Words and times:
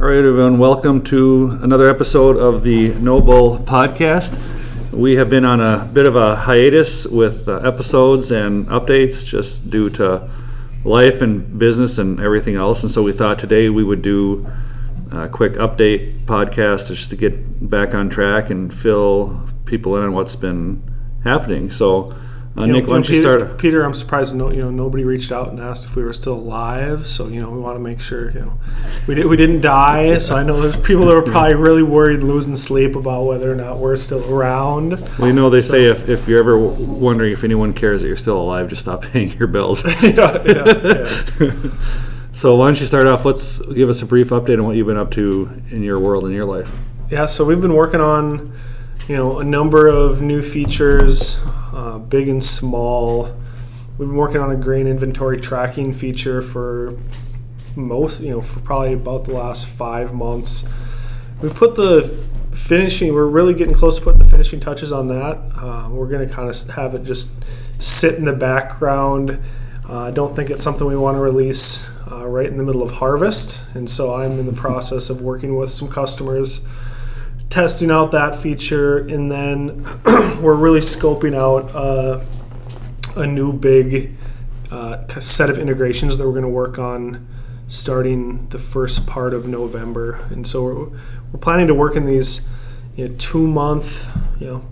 All 0.00 0.06
right, 0.06 0.24
everyone, 0.24 0.58
welcome 0.58 1.02
to 1.04 1.58
another 1.60 1.90
episode 1.90 2.38
of 2.38 2.62
the 2.62 2.94
No 3.00 3.20
Bull 3.20 3.58
Podcast. 3.58 4.94
We 4.94 5.16
have 5.16 5.28
been 5.28 5.44
on 5.44 5.60
a 5.60 5.84
bit 5.92 6.06
of 6.06 6.16
a 6.16 6.36
hiatus 6.36 7.04
with 7.04 7.46
uh, 7.46 7.56
episodes 7.56 8.30
and 8.30 8.66
updates 8.68 9.22
just 9.26 9.68
due 9.68 9.90
to 9.90 10.26
life 10.86 11.20
and 11.20 11.58
business 11.58 11.98
and 11.98 12.18
everything 12.18 12.54
else. 12.54 12.82
And 12.82 12.90
so 12.90 13.02
we 13.02 13.12
thought 13.12 13.38
today 13.38 13.68
we 13.68 13.84
would 13.84 14.00
do 14.00 14.46
a 15.12 15.28
quick 15.28 15.52
update 15.52 16.20
podcast 16.20 16.88
just 16.88 17.10
to 17.10 17.16
get 17.16 17.68
back 17.68 17.94
on 17.94 18.08
track 18.08 18.48
and 18.48 18.72
fill 18.72 19.50
people 19.66 19.98
in 19.98 20.02
on 20.02 20.14
what's 20.14 20.34
been 20.34 20.82
happening. 21.24 21.68
So, 21.68 22.14
uh, 22.60 22.66
You 22.66 22.72
know, 22.72 22.78
Nick, 22.78 22.86
why 22.88 22.94
don't 22.94 23.08
you 23.08 23.16
Peter, 23.16 23.38
start? 23.40 23.58
Peter, 23.58 23.82
I'm 23.82 23.94
surprised 23.94 24.34
no, 24.36 24.50
you 24.50 24.60
know 24.62 24.70
nobody 24.70 25.04
reached 25.04 25.32
out 25.32 25.48
and 25.48 25.58
asked 25.60 25.84
if 25.84 25.96
we 25.96 26.02
were 26.02 26.12
still 26.12 26.34
alive. 26.34 27.06
So 27.06 27.28
you 27.28 27.40
know 27.40 27.50
we 27.50 27.58
want 27.58 27.76
to 27.76 27.80
make 27.80 28.00
sure 28.00 28.30
you 28.30 28.40
know 28.40 28.52
we 29.08 29.14
did, 29.14 29.26
we 29.26 29.36
didn't 29.36 29.60
die. 29.60 30.18
So 30.20 30.36
I 30.36 30.42
know 30.44 30.60
there's 30.60 30.76
people 30.76 31.06
that 31.06 31.14
were 31.14 31.22
probably 31.22 31.54
really 31.54 31.82
worried, 31.82 32.22
losing 32.22 32.56
sleep 32.56 32.94
about 32.94 33.24
whether 33.24 33.50
or 33.50 33.54
not 33.54 33.78
we're 33.78 33.96
still 33.96 34.22
around. 34.32 34.90
Well, 35.18 35.28
you 35.28 35.32
know, 35.32 35.50
they 35.50 35.60
say 35.60 35.86
if, 35.86 36.08
if 36.08 36.28
you're 36.28 36.38
ever 36.38 36.58
w- 36.58 36.92
wondering 36.92 37.32
if 37.32 37.42
anyone 37.42 37.72
cares 37.72 38.02
that 38.02 38.08
you're 38.08 38.16
still 38.16 38.40
alive, 38.40 38.68
just 38.68 38.82
stop 38.82 39.02
paying 39.12 39.32
your 39.38 39.48
bills. 39.48 39.84
yeah, 40.02 40.42
yeah. 40.44 41.06
So 42.32 42.54
why 42.56 42.66
don't 42.68 42.78
you 42.80 42.86
start 42.86 43.06
off? 43.06 43.24
Let's 43.24 43.60
give 43.74 43.88
us 43.88 44.02
a 44.02 44.06
brief 44.06 44.28
update 44.30 44.58
on 44.58 44.64
what 44.64 44.76
you've 44.76 44.86
been 44.86 44.96
up 44.96 45.10
to 45.12 45.50
in 45.70 45.82
your 45.82 45.98
world 45.98 46.24
and 46.24 46.32
your 46.32 46.44
life. 46.44 46.70
Yeah, 47.10 47.26
so 47.26 47.44
we've 47.44 47.60
been 47.60 47.74
working 47.74 48.00
on, 48.00 48.52
you 49.08 49.16
know, 49.16 49.40
a 49.40 49.44
number 49.44 49.86
of 49.86 50.20
new 50.20 50.42
features, 50.42 51.44
uh, 51.72 51.98
big 51.98 52.28
and 52.28 52.42
small. 52.42 53.24
We've 53.98 54.08
been 54.08 54.16
working 54.16 54.40
on 54.40 54.50
a 54.50 54.56
grain 54.56 54.86
inventory 54.86 55.40
tracking 55.40 55.92
feature 55.92 56.42
for 56.42 56.96
most, 57.76 58.20
you 58.20 58.30
know, 58.30 58.40
for 58.40 58.60
probably 58.60 58.94
about 58.94 59.24
the 59.24 59.32
last 59.32 59.66
five 59.66 60.14
months. 60.14 60.68
We've 61.42 61.54
put 61.54 61.76
the 61.76 62.02
finishing. 62.52 63.12
We're 63.12 63.26
really 63.26 63.54
getting 63.54 63.74
close 63.74 63.98
to 63.98 64.04
putting 64.04 64.20
the 64.20 64.28
finishing 64.28 64.60
touches 64.60 64.92
on 64.92 65.08
that. 65.08 65.38
Uh, 65.56 65.88
we're 65.90 66.08
going 66.08 66.26
to 66.26 66.32
kind 66.32 66.48
of 66.48 66.74
have 66.74 66.94
it 66.94 67.02
just 67.04 67.44
sit 67.82 68.14
in 68.14 68.24
the 68.24 68.32
background. 68.32 69.40
Uh, 69.88 70.02
I 70.02 70.10
don't 70.10 70.36
think 70.36 70.50
it's 70.50 70.62
something 70.62 70.86
we 70.86 70.96
want 70.96 71.16
to 71.16 71.20
release 71.20 71.90
uh, 72.10 72.26
right 72.26 72.46
in 72.46 72.58
the 72.58 72.64
middle 72.64 72.82
of 72.82 72.92
harvest, 72.92 73.74
and 73.74 73.88
so 73.88 74.14
I'm 74.14 74.38
in 74.38 74.46
the 74.46 74.52
process 74.52 75.10
of 75.10 75.20
working 75.20 75.56
with 75.56 75.70
some 75.70 75.88
customers 75.88 76.66
testing 77.50 77.90
out 77.90 78.12
that 78.12 78.36
feature, 78.36 78.98
and 78.98 79.30
then 79.30 79.84
we're 80.40 80.54
really 80.54 80.80
scoping 80.80 81.34
out 81.34 81.74
uh, 81.74 82.24
a 83.16 83.26
new 83.26 83.52
big 83.52 84.14
uh, 84.70 85.06
set 85.20 85.50
of 85.50 85.58
integrations 85.58 86.16
that 86.16 86.24
we're 86.24 86.32
going 86.32 86.42
to 86.44 86.48
work 86.48 86.78
on 86.78 87.26
starting 87.66 88.48
the 88.48 88.58
first 88.58 89.06
part 89.06 89.34
of 89.34 89.46
November. 89.46 90.24
And 90.30 90.46
so 90.46 90.62
we're, 90.64 90.88
we're 91.32 91.40
planning 91.40 91.66
to 91.66 91.74
work 91.74 91.96
in 91.96 92.06
these 92.06 92.50
you 92.96 93.08
know, 93.08 93.14
two 93.18 93.46
month, 93.46 94.08
you 94.40 94.46
know, 94.46 94.64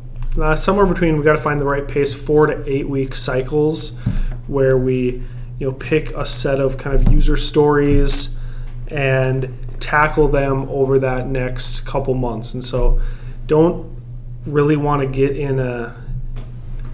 uh, 0.42 0.54
somewhere 0.54 0.86
between 0.86 1.18
we 1.18 1.24
got 1.24 1.36
to 1.36 1.42
find 1.42 1.60
the 1.60 1.66
right 1.66 1.86
pace, 1.86 2.14
four 2.14 2.46
to 2.46 2.70
eight 2.70 2.88
week 2.88 3.16
cycles 3.16 3.98
where 4.46 4.78
we 4.78 5.22
you 5.58 5.66
know 5.66 5.72
pick 5.72 6.10
a 6.12 6.24
set 6.24 6.60
of 6.60 6.78
kind 6.78 6.94
of 6.94 7.12
user 7.12 7.36
stories 7.36 8.40
and 8.88 9.52
tackle 9.88 10.28
them 10.28 10.68
over 10.68 10.98
that 10.98 11.26
next 11.26 11.80
couple 11.86 12.12
months. 12.12 12.52
And 12.52 12.62
so 12.62 13.00
don't 13.46 13.96
really 14.44 14.76
want 14.76 15.00
to 15.00 15.08
get 15.08 15.34
in 15.34 15.58
a 15.58 15.96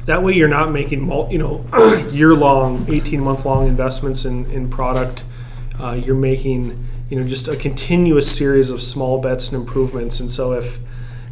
that 0.06 0.22
way 0.22 0.34
you're 0.34 0.48
not 0.48 0.70
making 0.70 1.10
you 1.30 1.38
know 1.38 1.64
year 2.10 2.34
long 2.34 2.86
18 2.88 3.20
month 3.20 3.44
long 3.44 3.66
investments 3.66 4.24
in, 4.24 4.48
in 4.50 4.70
product. 4.70 5.24
Uh, 5.80 6.00
you're 6.00 6.14
making 6.14 6.86
you 7.10 7.18
know 7.18 7.26
just 7.26 7.48
a 7.48 7.56
continuous 7.56 8.30
series 8.30 8.70
of 8.70 8.80
small 8.80 9.20
bets 9.20 9.50
and 9.52 9.60
improvements. 9.60 10.20
And 10.20 10.30
so 10.30 10.52
if 10.52 10.78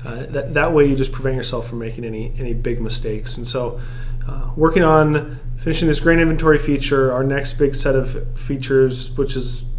uh, 0.04 0.26
that, 0.30 0.54
that 0.54 0.72
way 0.72 0.86
you 0.86 0.96
just 0.96 1.12
prevent 1.12 1.36
yourself 1.36 1.68
from 1.68 1.78
making 1.78 2.04
any 2.04 2.34
any 2.38 2.54
big 2.54 2.80
mistakes. 2.80 3.36
And 3.36 3.46
so 3.46 3.80
uh, 4.26 4.50
working 4.56 4.82
on 4.82 5.38
finishing 5.58 5.86
this 5.86 6.00
grain 6.00 6.18
inventory 6.18 6.58
feature 6.58 7.12
our 7.12 7.22
next 7.22 7.52
big 7.52 7.76
set 7.76 7.94
of 7.94 8.36
features 8.36 9.16
which 9.16 9.36
is 9.36 9.70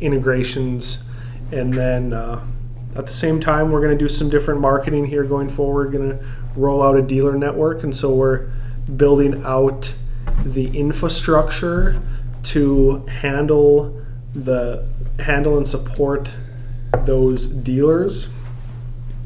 integrations 0.00 1.10
and 1.52 1.74
then 1.74 2.12
uh, 2.12 2.44
at 2.96 3.06
the 3.06 3.12
same 3.12 3.40
time 3.40 3.70
we're 3.70 3.80
going 3.80 3.96
to 3.96 4.04
do 4.04 4.08
some 4.08 4.30
different 4.30 4.60
marketing 4.60 5.06
here 5.06 5.24
going 5.24 5.48
forward 5.48 5.92
going 5.92 6.10
to 6.10 6.26
roll 6.56 6.82
out 6.82 6.96
a 6.96 7.02
dealer 7.02 7.36
network. 7.36 7.82
And 7.82 7.94
so 7.94 8.14
we're 8.14 8.50
building 8.96 9.44
out 9.44 9.96
the 10.44 10.76
infrastructure 10.76 12.00
to 12.44 13.06
handle 13.06 14.00
the 14.34 14.86
handle 15.24 15.56
and 15.56 15.66
support 15.66 16.36
those 17.04 17.46
dealers. 17.46 18.34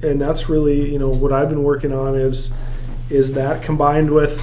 And 0.03 0.21
that's 0.21 0.49
really 0.49 0.93
you 0.93 0.99
know 0.99 1.11
what 1.11 1.33
I've 1.33 1.49
been 1.49 1.63
working 1.63 1.93
on 1.93 2.15
is 2.15 2.59
is 3.11 3.35
that 3.35 3.63
combined 3.63 4.11
with 4.13 4.41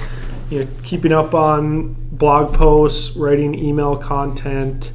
you 0.50 0.60
know 0.60 0.70
keeping 0.82 1.12
up 1.12 1.34
on 1.34 1.94
blog 2.12 2.54
posts 2.54 3.16
writing 3.16 3.54
email 3.54 3.96
content 3.96 4.92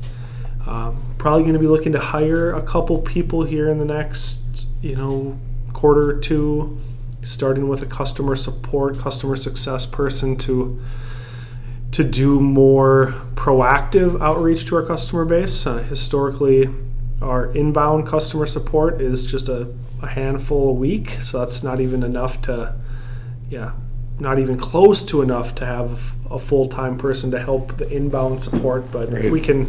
um, 0.68 1.02
probably 1.22 1.44
going 1.44 1.54
to 1.54 1.60
be 1.60 1.68
looking 1.68 1.92
to 1.92 2.00
hire 2.00 2.52
a 2.52 2.64
couple 2.64 2.98
people 2.98 3.44
here 3.44 3.70
in 3.70 3.78
the 3.78 3.86
next 3.86 4.68
you 4.82 4.96
know 4.96 5.38
quarter 5.72 6.10
or 6.10 6.20
two 6.20 6.80
starting 7.22 7.68
with 7.68 7.84
a 7.84 7.86
customer 7.86 8.36
support 8.36 8.98
customer 8.98 9.36
success 9.36 9.86
person 9.86 10.36
to 10.36 10.82
to 11.92 12.04
do 12.04 12.40
more 12.40 13.14
proactive 13.36 14.20
outreach 14.20 14.66
to 14.66 14.76
our 14.76 14.84
customer 14.84 15.24
base. 15.24 15.68
Uh, 15.68 15.78
historically 15.78 16.68
our 17.22 17.54
inbound 17.54 18.08
customer 18.08 18.48
support 18.48 19.00
is 19.00 19.30
just 19.30 19.48
a, 19.48 19.72
a 20.02 20.08
handful 20.08 20.70
a 20.70 20.74
week 20.74 21.12
so 21.22 21.38
that's 21.38 21.64
not 21.64 21.80
even 21.80 22.02
enough 22.02 22.42
to 22.42 22.74
yeah 23.48 23.74
not 24.20 24.40
even 24.40 24.58
close 24.58 25.06
to 25.06 25.22
enough 25.22 25.54
to 25.54 25.68
have 25.68 26.14
a 26.32 26.40
full-time 26.40 26.98
person 26.98 27.30
to 27.30 27.38
help 27.40 27.78
the 27.78 27.88
inbound 27.96 28.42
support 28.42 28.92
but 28.92 29.14
if 29.14 29.32
we 29.32 29.40
can 29.40 29.68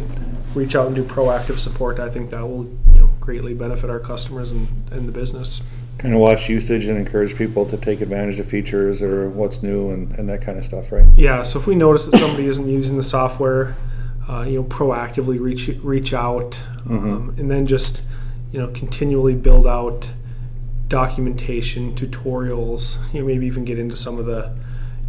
reach 0.55 0.75
out 0.75 0.87
and 0.87 0.95
do 0.95 1.03
proactive 1.03 1.57
support 1.59 1.99
i 1.99 2.09
think 2.09 2.29
that 2.29 2.41
will 2.41 2.65
you 2.93 2.99
know 2.99 3.09
greatly 3.19 3.53
benefit 3.53 3.89
our 3.89 3.99
customers 3.99 4.51
and, 4.51 4.67
and 4.91 5.07
the 5.07 5.11
business 5.11 5.69
Kind 5.99 6.15
of 6.15 6.19
watch 6.19 6.49
usage 6.49 6.87
and 6.87 6.97
encourage 6.97 7.37
people 7.37 7.65
to 7.67 7.77
take 7.77 8.01
advantage 8.01 8.37
of 8.39 8.47
features 8.47 9.01
or 9.01 9.29
what's 9.29 9.63
new 9.63 9.91
and, 9.91 10.11
and 10.19 10.27
that 10.27 10.41
kind 10.41 10.57
of 10.57 10.65
stuff, 10.65 10.91
right? 10.91 11.05
yeah 11.15 11.43
so 11.43 11.59
if 11.59 11.67
we 11.67 11.75
notice 11.75 12.07
that 12.07 12.17
somebody 12.17 12.45
isn't 12.47 12.67
using 12.67 12.97
the 12.97 13.03
software 13.03 13.75
uh, 14.27 14.41
you 14.41 14.55
know 14.59 14.63
proactively 14.65 15.39
reach 15.39 15.69
reach 15.81 16.13
out 16.13 16.61
um, 16.89 17.33
and 17.37 17.49
then 17.49 17.65
just 17.65 18.09
you 18.51 18.59
know 18.59 18.67
continually 18.69 19.35
build 19.35 19.65
out 19.67 20.09
documentation 20.87 21.95
tutorials 21.95 23.11
you 23.13 23.21
know 23.21 23.25
maybe 23.25 23.45
even 23.45 23.65
get 23.65 23.79
into 23.79 23.95
some 23.95 24.19
of 24.19 24.25
the 24.25 24.55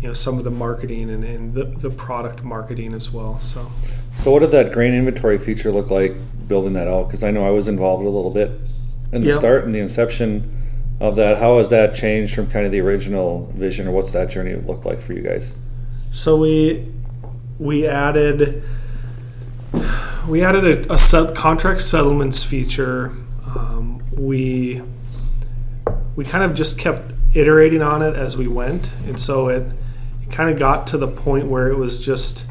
you 0.04 0.10
know 0.10 0.14
some 0.14 0.36
of 0.36 0.44
the 0.44 0.50
marketing 0.50 1.08
and, 1.08 1.24
and 1.24 1.54
the, 1.54 1.64
the 1.64 1.88
product 1.88 2.44
marketing 2.44 2.92
as 2.92 3.10
well 3.10 3.40
so 3.40 3.62
So 4.16 4.30
what 4.32 4.40
did 4.40 4.50
that 4.50 4.70
grain 4.70 4.92
inventory 4.92 5.38
feature 5.38 5.72
look 5.72 5.90
like 5.90 6.14
building 6.46 6.74
that 6.74 6.86
out? 6.86 7.04
Because 7.04 7.24
I 7.24 7.30
know 7.30 7.46
I 7.46 7.50
was 7.50 7.68
involved 7.68 8.04
a 8.04 8.10
little 8.10 8.30
bit 8.30 8.50
in 9.12 9.22
the 9.22 9.28
Yep. 9.28 9.38
start 9.38 9.64
and 9.64 9.74
the 9.74 9.78
inception 9.78 10.60
of 11.00 11.16
that. 11.16 11.38
How 11.38 11.56
has 11.56 11.70
that 11.70 11.94
changed 11.94 12.34
from 12.34 12.50
kind 12.50 12.66
of 12.66 12.72
the 12.72 12.80
original 12.80 13.46
vision, 13.54 13.88
or 13.88 13.92
what's 13.92 14.12
that 14.12 14.28
journey 14.28 14.54
look 14.54 14.84
like 14.84 15.00
for 15.00 15.14
you 15.14 15.22
guys? 15.22 15.54
So 16.12 16.36
we 16.36 16.86
we 17.58 17.86
added 17.86 18.62
we 20.28 20.44
added 20.44 20.64
a, 20.64 20.92
a 20.92 20.98
set, 20.98 21.34
contract 21.34 21.80
settlements 21.80 22.42
feature. 22.42 23.12
Um, 23.56 24.02
we 24.16 24.82
we 26.14 26.26
kind 26.26 26.44
of 26.44 26.54
just 26.54 26.78
kept 26.78 27.10
iterating 27.34 27.80
on 27.80 28.02
it 28.02 28.14
as 28.14 28.36
we 28.36 28.46
went, 28.46 28.92
and 29.06 29.18
so 29.18 29.48
it 29.48 29.64
kind 30.34 30.50
of 30.50 30.58
got 30.58 30.86
to 30.88 30.98
the 30.98 31.06
point 31.06 31.46
where 31.46 31.68
it 31.68 31.76
was 31.76 32.04
just 32.04 32.50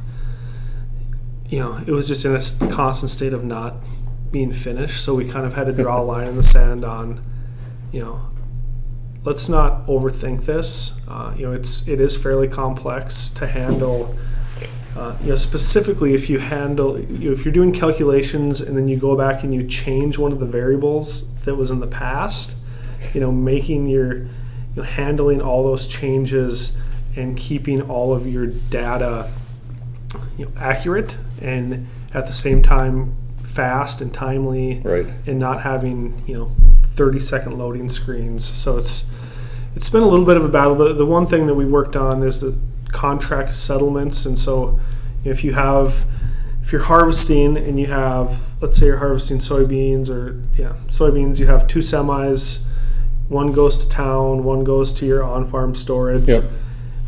you 1.50 1.60
know 1.60 1.78
it 1.86 1.92
was 1.92 2.08
just 2.08 2.26
in 2.26 2.34
a 2.34 2.74
constant 2.74 3.10
state 3.10 3.34
of 3.34 3.44
not 3.44 3.76
being 4.32 4.54
finished. 4.54 5.04
So 5.04 5.14
we 5.14 5.30
kind 5.30 5.46
of 5.46 5.54
had 5.54 5.66
to 5.66 5.74
draw 5.74 6.00
a 6.00 6.04
line 6.04 6.28
in 6.28 6.38
the 6.38 6.44
sand 6.44 6.86
on 6.86 7.22
you 7.92 8.02
know 8.02 8.22
let's 9.26 9.50
not 9.50 9.86
overthink 9.88 10.46
this. 10.46 11.02
Uh, 11.08 11.34
you 11.38 11.46
know, 11.46 11.54
it's 11.54 11.88
it 11.88 12.00
is 12.00 12.22
fairly 12.22 12.48
complex 12.48 13.30
to 13.30 13.48
handle. 13.48 14.16
Uh, 14.96 15.18
you 15.24 15.30
know, 15.30 15.36
specifically 15.36 16.14
if 16.14 16.30
you 16.30 16.38
handle 16.38 17.00
you 17.00 17.30
know, 17.30 17.34
if 17.34 17.44
you're 17.44 17.54
doing 17.54 17.74
calculations 17.74 18.62
and 18.62 18.78
then 18.78 18.88
you 18.88 18.96
go 18.96 19.18
back 19.18 19.44
and 19.44 19.54
you 19.54 19.66
change 19.68 20.20
one 20.20 20.32
of 20.32 20.40
the 20.40 20.46
variables 20.46 21.44
that 21.46 21.56
was 21.56 21.72
in 21.72 21.80
the 21.80 21.88
past, 21.88 22.64
you 23.14 23.20
know, 23.20 23.32
making 23.32 23.88
your 23.88 24.18
you 24.18 24.28
know, 24.76 24.84
handling 24.84 25.42
all 25.42 25.64
those 25.64 25.88
changes 25.88 26.80
and 27.16 27.38
keeping 27.38 27.82
all 27.82 28.14
of 28.14 28.26
your 28.28 28.48
data 28.48 29.30
you 30.38 30.46
know, 30.46 30.52
accurate 30.58 31.18
and 31.42 31.88
at 32.14 32.28
the 32.28 32.34
same 32.34 32.62
time 32.62 33.16
fast 33.44 34.02
and 34.02 34.14
timely 34.14 34.82
Right. 34.84 35.06
and 35.28 35.40
not 35.40 35.62
having 35.62 36.22
you 36.26 36.36
know 36.36 36.52
30 36.84 37.20
second 37.20 37.58
loading 37.58 37.90
screens 37.90 38.44
so 38.44 38.78
it's 38.78 39.12
it's 39.76 39.90
been 39.90 40.04
a 40.04 40.08
little 40.08 40.26
bit 40.26 40.38
of 40.38 40.46
a 40.46 40.50
battle 40.50 40.76
the, 40.76 40.94
the 40.94 41.06
one 41.06 41.26
thing 41.26 41.48
that 41.48 41.56
we 41.56 41.66
worked 41.66 41.96
on 41.96 42.22
is 42.24 42.42
the 42.42 42.58
contract 42.92 43.50
settlements 43.52 44.26
and 44.26 44.38
so 44.38 44.80
if 45.24 45.44
you 45.44 45.54
have 45.54 46.06
if 46.62 46.72
you're 46.72 46.84
harvesting 46.84 47.58
and 47.58 47.78
you 47.78 47.88
have, 47.88 48.62
let's 48.62 48.78
say 48.80 48.86
you're 48.86 49.00
harvesting 49.00 49.40
soybeans 49.40 50.10
or 50.10 50.42
yeah, 50.56 50.74
soybeans, 50.88 51.38
you 51.38 51.46
have 51.48 51.68
two 51.68 51.80
semis. 51.80 52.66
One 53.28 53.52
goes 53.52 53.78
to 53.80 53.90
town, 53.90 54.46
one 54.46 54.64
goes 54.64 54.94
to 54.94 55.06
your 55.06 55.24
on-farm 55.26 55.76
storage. 55.76 56.24
Yep. 56.24 56.44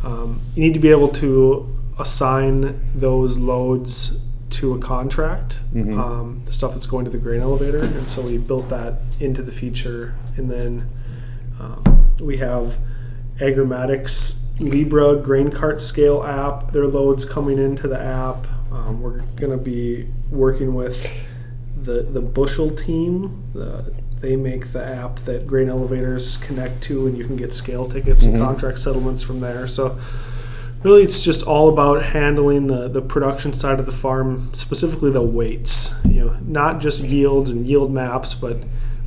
Um, 0.06 0.40
you 0.56 0.62
need 0.62 0.74
to 0.76 0.80
be 0.80 0.90
able 0.92 1.08
to 1.10 1.68
assign 2.00 2.80
those 2.94 3.38
loads 3.38 4.22
to 4.52 4.74
a 4.74 4.80
contract, 4.80 5.60
Mhm. 5.74 5.98
um, 5.98 6.40
the 6.46 6.54
stuff 6.54 6.74
that's 6.74 6.86
going 6.88 7.04
to 7.06 7.12
the 7.12 7.18
grain 7.18 7.42
elevator, 7.42 7.80
and 7.80 8.08
so 8.08 8.22
we 8.22 8.38
built 8.38 8.70
that 8.70 9.02
into 9.20 9.42
the 9.42 9.52
feature. 9.52 10.14
And 10.38 10.50
then 10.52 10.84
um, 11.60 12.06
we 12.22 12.38
have 12.38 12.78
Agromatics 13.40 14.44
Libra 14.60 15.16
grain 15.18 15.50
cart 15.50 15.82
scale 15.82 16.24
app. 16.24 16.72
Their 16.72 16.88
loads 16.88 17.26
coming 17.26 17.58
into 17.58 17.88
the 17.88 18.00
app. 18.02 18.48
Um, 18.72 19.02
we're 19.02 19.22
going 19.36 19.52
to 19.52 19.58
be 19.58 20.08
working 20.32 20.74
with 20.76 21.28
the 21.82 22.02
the 22.04 22.22
Bushel 22.22 22.70
team. 22.72 23.44
The, 23.54 23.92
they 24.26 24.36
make 24.36 24.72
the 24.74 24.84
app 24.84 25.18
that 25.20 25.46
grain 25.46 25.70
elevators 25.70 26.38
connect 26.38 26.82
to, 26.82 27.06
and 27.06 27.16
you 27.16 27.24
can 27.26 27.36
get 27.36 27.54
scale 27.54 27.86
tickets 27.88 28.26
Mhm. 28.26 28.34
and 28.34 28.42
contract 28.42 28.80
settlements 28.80 29.22
from 29.22 29.40
there. 29.40 29.68
So 29.68 30.00
really 30.82 31.04
it's 31.04 31.24
just 31.24 31.44
all 31.46 31.70
about 31.70 32.02
handling 32.06 32.66
the, 32.68 32.88
the 32.88 33.02
production 33.02 33.54
side 33.54 33.80
of 33.80 33.86
the 33.86 33.92
farm 33.92 34.50
specifically 34.54 35.10
the 35.10 35.22
weights 35.40 35.96
you 36.06 36.24
know 36.24 36.36
not 36.46 36.80
just 36.80 37.04
yields 37.04 37.50
and 37.50 37.66
yield 37.66 37.92
maps 37.92 38.36
but 38.36 38.58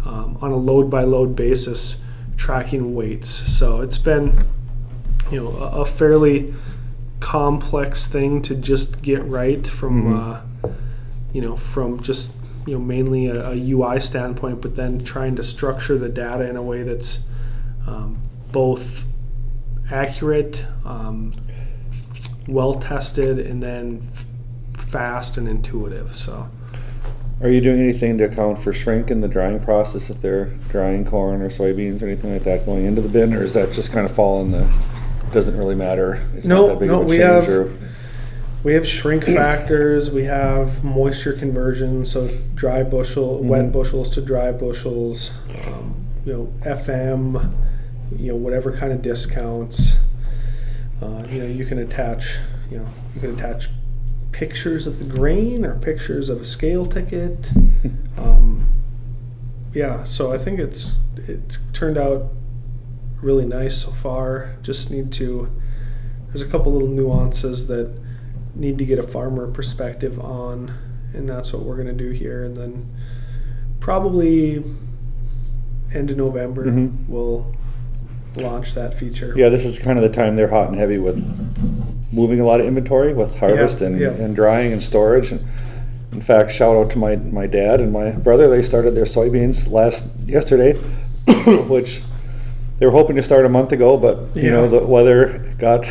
um, 0.04 0.36
on 0.40 0.50
a 0.50 0.56
load 0.56 0.90
by 0.90 1.04
load 1.04 1.36
basis 1.36 2.04
tracking 2.36 2.96
weights 2.96 3.28
so 3.28 3.80
it's 3.80 3.98
been 3.98 4.32
you 5.30 5.38
know 5.40 5.50
a, 5.58 5.82
a 5.82 5.84
fairly 5.84 6.52
complex 7.20 8.08
thing 8.08 8.42
to 8.42 8.56
just 8.56 9.00
get 9.02 9.24
right 9.24 9.64
from 9.64 10.02
Mhm. 10.04 10.18
uh, 10.18 10.68
you 11.32 11.40
know 11.40 11.54
from 11.54 12.00
just 12.00 12.34
you 12.68 12.74
know 12.78 12.84
mainly 12.84 13.26
a, 13.28 13.50
a 13.50 13.54
ui 13.70 13.98
standpoint 14.00 14.60
but 14.60 14.76
then 14.76 15.02
trying 15.02 15.34
to 15.36 15.42
structure 15.42 15.96
the 15.96 16.08
data 16.08 16.48
in 16.48 16.54
a 16.56 16.62
way 16.62 16.82
that's 16.82 17.26
um, 17.86 18.18
both 18.52 19.06
accurate 19.90 20.66
um, 20.84 21.32
well 22.46 22.74
tested 22.74 23.38
and 23.38 23.62
then 23.62 24.02
f- 24.12 24.26
fast 24.84 25.38
and 25.38 25.48
intuitive. 25.48 26.14
So 26.14 26.48
Are 27.40 27.48
you 27.48 27.60
doing 27.62 27.80
anything 27.80 28.18
to 28.18 28.24
account 28.24 28.58
for 28.58 28.72
shrink 28.74 29.10
in 29.10 29.22
the 29.22 29.28
drying 29.28 29.60
process 29.60 30.10
if 30.10 30.20
they're 30.20 30.46
drying 30.70 31.04
corn 31.06 31.40
or 31.40 31.48
soybeans 31.48 32.02
or 32.02 32.06
anything 32.06 32.32
like 32.32 32.44
that 32.44 32.66
going 32.66 32.84
into 32.84 33.00
the 33.00 33.08
bin, 33.08 33.32
or 33.32 33.42
is 33.42 33.54
that 33.54 33.72
just 33.72 33.92
kind 33.92 34.04
of 34.04 34.14
fall 34.14 34.42
in 34.42 34.50
the, 34.50 34.70
doesn't 35.32 35.56
really 35.56 35.74
matter? 35.74 36.22
It's 36.34 36.46
No, 36.46 36.66
not 36.68 36.74
that 36.74 36.80
big 36.80 36.88
no, 36.88 37.00
of 37.00 37.06
a 37.06 37.08
we 37.08 37.16
change, 37.18 37.22
have- 37.46 37.48
or- 37.48 37.70
we 38.68 38.74
have 38.74 38.86
shrink 38.86 39.24
factors. 39.24 40.12
We 40.12 40.24
have 40.24 40.84
moisture 40.84 41.32
conversion, 41.32 42.04
so 42.04 42.28
dry 42.54 42.82
bushel, 42.82 43.42
wet 43.42 43.64
Mhm. 43.64 43.72
bushels 43.72 44.10
to 44.10 44.20
dry 44.20 44.52
bushels. 44.52 45.38
Um, 45.66 45.94
you 46.26 46.32
know, 46.34 46.48
FM. 46.66 47.54
You 48.14 48.32
know, 48.32 48.36
whatever 48.36 48.70
kind 48.72 48.92
of 48.92 49.00
discounts. 49.00 50.00
Uh, 51.00 51.24
you 51.30 51.38
know, 51.40 51.46
you 51.46 51.64
can 51.64 51.78
attach. 51.78 52.40
You 52.70 52.80
know, 52.80 52.86
you 53.14 53.20
can 53.22 53.30
attach 53.30 53.70
pictures 54.32 54.86
of 54.86 54.98
the 54.98 55.04
grain 55.06 55.64
or 55.64 55.74
pictures 55.76 56.28
of 56.28 56.42
a 56.42 56.44
scale 56.44 56.84
ticket. 56.84 57.50
Um, 58.18 58.64
yeah, 59.72 60.02
so 60.04 60.30
I 60.32 60.38
think 60.38 60.58
it's 60.58 60.98
it's 61.26 61.56
turned 61.72 61.96
out 61.96 62.32
really 63.22 63.46
nice 63.46 63.78
so 63.78 63.92
far. 63.92 64.56
Just 64.60 64.90
need 64.90 65.10
to. 65.12 65.48
There's 66.26 66.42
a 66.42 66.46
couple 66.50 66.72
little 66.72 66.88
nuances 66.88 67.68
that 67.68 67.88
need 68.54 68.78
to 68.78 68.84
get 68.84 68.98
a 68.98 69.02
farmer 69.02 69.50
perspective 69.50 70.18
on, 70.20 70.72
and 71.14 71.28
that's 71.28 71.52
what 71.52 71.62
we're 71.62 71.76
going 71.76 71.86
to 71.88 72.04
do 72.04 72.10
here. 72.10 72.44
And 72.44 72.56
then 72.56 72.88
probably 73.80 74.62
end 75.94 76.10
of 76.10 76.16
November 76.16 76.66
Mhm. 76.66 76.92
we'll 77.08 77.54
launch 78.36 78.74
that 78.74 78.94
feature. 78.94 79.32
Yeah, 79.36 79.48
this 79.48 79.64
is 79.64 79.78
kind 79.78 79.98
of 79.98 80.02
the 80.02 80.14
time 80.14 80.36
they're 80.36 80.48
hot 80.48 80.68
and 80.68 80.76
heavy 80.76 80.98
with 80.98 81.16
moving 82.12 82.40
a 82.40 82.44
lot 82.44 82.60
of 82.60 82.66
inventory 82.66 83.14
with 83.14 83.38
harvest 83.38 83.80
and, 83.80 83.98
yeah. 83.98 84.10
and 84.10 84.34
drying 84.34 84.72
and 84.72 84.82
storage. 84.82 85.32
And 85.32 85.44
in 86.12 86.20
fact, 86.20 86.50
shout 86.50 86.76
out 86.76 86.90
to 86.92 86.98
my, 86.98 87.16
my 87.16 87.46
dad 87.46 87.80
and 87.80 87.92
my 87.92 88.10
brother. 88.12 88.48
They 88.48 88.62
started 88.62 88.92
their 88.92 89.04
soybeans 89.04 89.70
last 89.70 90.28
yesterday, 90.28 90.74
which 91.68 92.02
they 92.78 92.86
were 92.86 92.92
hoping 92.92 93.16
to 93.16 93.22
start 93.22 93.44
a 93.44 93.48
month 93.48 93.72
ago, 93.72 93.96
but 93.96 94.36
you 94.36 94.50
know 94.50 94.68
the 94.68 94.86
weather 94.86 95.38
got 95.58 95.84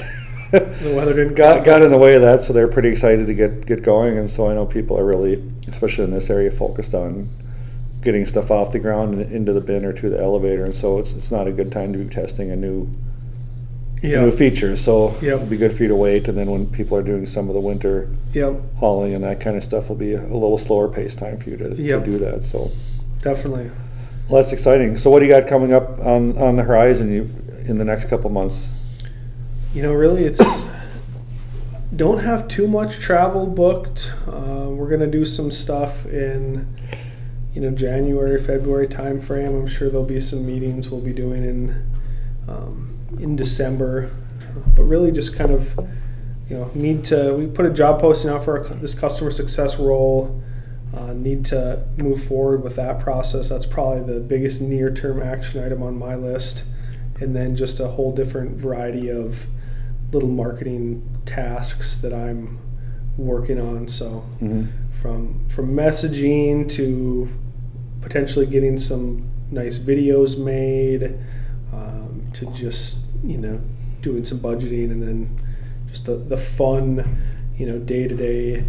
The 0.51 0.93
weather 0.95 1.13
didn't 1.13 1.35
got 1.35 1.65
got 1.65 1.81
in 1.81 1.91
the 1.91 1.97
way 1.97 2.15
of 2.15 2.21
that, 2.21 2.41
so 2.41 2.53
they're 2.53 2.67
pretty 2.67 2.89
excited 2.89 3.27
to 3.27 3.33
get 3.33 3.65
get 3.65 3.83
going. 3.83 4.17
And 4.17 4.29
so 4.29 4.49
I 4.49 4.53
know 4.53 4.65
people 4.65 4.97
are 4.97 5.05
really, 5.05 5.43
especially 5.67 6.05
in 6.05 6.11
this 6.11 6.29
area, 6.29 6.51
focused 6.51 6.93
on 6.93 7.29
getting 8.01 8.25
stuff 8.25 8.49
off 8.51 8.71
the 8.71 8.79
ground 8.79 9.15
and 9.15 9.31
into 9.33 9.51
the 9.51 9.59
bin 9.61 9.83
or 9.83 9.91
to 9.93 10.09
the 10.09 10.19
elevator. 10.21 10.63
And 10.63 10.75
so 10.75 10.99
it's 10.99 11.13
it's 11.13 11.31
not 11.31 11.47
a 11.47 11.51
good 11.51 11.71
time 11.71 11.91
to 11.93 11.99
be 11.99 12.05
testing 12.07 12.51
a 12.51 12.55
new 12.55 12.87
Yeah. 14.01 14.21
new 14.21 14.31
features. 14.31 14.79
So 14.81 15.15
Yep. 15.21 15.23
it'll 15.23 15.45
be 15.47 15.57
good 15.57 15.73
for 15.73 15.83
you 15.83 15.89
to 15.89 15.95
wait, 15.95 16.27
and 16.27 16.37
then 16.37 16.49
when 16.49 16.67
people 16.67 16.95
are 16.97 17.01
doing 17.03 17.25
some 17.25 17.49
of 17.49 17.55
the 17.55 17.59
winter 17.61 18.07
Yep. 18.33 18.53
hauling 18.77 19.13
and 19.15 19.23
that 19.23 19.39
kind 19.41 19.57
of 19.57 19.63
stuff, 19.63 19.89
will 19.89 19.95
be 19.95 20.13
a, 20.13 20.21
little 20.21 20.57
slower 20.59 20.87
pace 20.87 21.15
time 21.15 21.37
for 21.37 21.49
you 21.49 21.57
to, 21.57 21.75
Yep. 21.75 22.05
to 22.05 22.11
do 22.11 22.17
that. 22.19 22.43
So 22.45 22.71
Definitely. 23.23 23.71
well, 24.29 24.37
that's 24.41 24.53
exciting. 24.53 24.95
So 24.97 25.09
what 25.09 25.19
do 25.19 25.25
you 25.25 25.31
got 25.31 25.47
coming 25.47 25.73
up 25.73 25.99
on 26.05 26.37
on 26.37 26.55
the 26.55 26.63
horizon? 26.63 27.11
You 27.11 27.27
in 27.67 27.79
the 27.79 27.83
next 27.85 28.05
couple 28.05 28.29
months? 28.29 28.69
You 29.77 29.83
know, 29.83 29.93
really, 29.93 30.23
it's 30.23 30.65
don't 31.95 32.17
have 32.17 32.47
too 32.47 32.67
much 32.67 32.97
travel 32.97 33.45
booked. 33.45 34.11
Uh, 34.25 34.69
we're 34.71 34.89
gonna 34.89 35.05
do 35.05 35.23
some 35.23 35.51
stuff 35.51 36.07
in, 36.07 36.65
you 37.53 37.61
know, 37.61 37.69
January, 37.69 38.41
February 38.41 38.87
timeframe. 38.87 39.49
I'm 39.49 39.67
sure 39.67 39.91
there'll 39.91 40.03
be 40.03 40.19
some 40.19 40.47
meetings 40.47 40.89
we'll 40.89 41.01
be 41.01 41.13
doing 41.13 41.43
in, 41.43 41.85
um, 42.47 42.97
in 43.19 43.35
December. 43.35 44.09
But 44.75 44.81
really, 44.85 45.11
just 45.11 45.35
kind 45.37 45.51
of, 45.51 45.75
you 46.49 46.57
know, 46.57 46.71
need 46.73 47.05
to. 47.05 47.35
We 47.35 47.45
put 47.45 47.67
a 47.67 47.71
job 47.71 48.01
posting 48.01 48.31
out 48.31 48.45
for 48.45 48.57
our, 48.57 48.73
this 48.77 48.99
customer 48.99 49.29
success 49.29 49.79
role. 49.79 50.41
Uh, 50.91 51.13
need 51.13 51.45
to 51.45 51.85
move 51.97 52.23
forward 52.23 52.63
with 52.63 52.77
that 52.77 52.99
process. 52.99 53.49
That's 53.49 53.67
probably 53.67 54.11
the 54.11 54.21
biggest 54.21 54.59
near-term 54.59 55.21
action 55.21 55.63
item 55.63 55.83
on 55.83 55.99
my 55.99 56.15
list, 56.15 56.67
and 57.19 57.35
then 57.35 57.55
just 57.55 57.79
a 57.79 57.89
whole 57.89 58.11
different 58.11 58.57
variety 58.57 59.11
of 59.11 59.45
little 60.11 60.29
marketing 60.29 61.01
tasks 61.25 61.99
that 62.01 62.13
I'm 62.13 62.59
working 63.17 63.59
on. 63.59 63.87
So 63.87 64.23
Mm-hmm. 64.41 64.65
from 65.01 65.47
from 65.49 65.75
messaging 65.75 66.69
to 66.71 67.27
potentially 68.01 68.45
getting 68.45 68.77
some 68.77 69.27
nice 69.51 69.77
videos 69.79 70.43
made, 70.43 71.17
um, 71.73 72.23
to 72.33 72.45
just 72.51 73.05
you 73.23 73.37
know 73.37 73.59
doing 74.01 74.23
some 74.25 74.37
budgeting 74.39 74.91
and 74.91 75.01
then 75.01 75.29
just 75.89 76.05
the, 76.05 76.15
the 76.15 76.37
fun, 76.37 77.17
you 77.57 77.65
know, 77.65 77.79
day 77.79 78.07
to 78.07 78.15
day, 78.15 78.63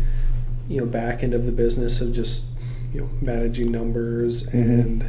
you 0.69 0.79
know, 0.81 0.87
back 0.87 1.23
end 1.23 1.35
of 1.35 1.45
the 1.47 1.53
business 1.53 2.01
of 2.01 2.13
just 2.13 2.57
you 2.93 3.01
know 3.03 3.09
managing 3.21 3.71
numbers 3.71 4.49
Mhm. 4.49 4.55
and 4.55 5.05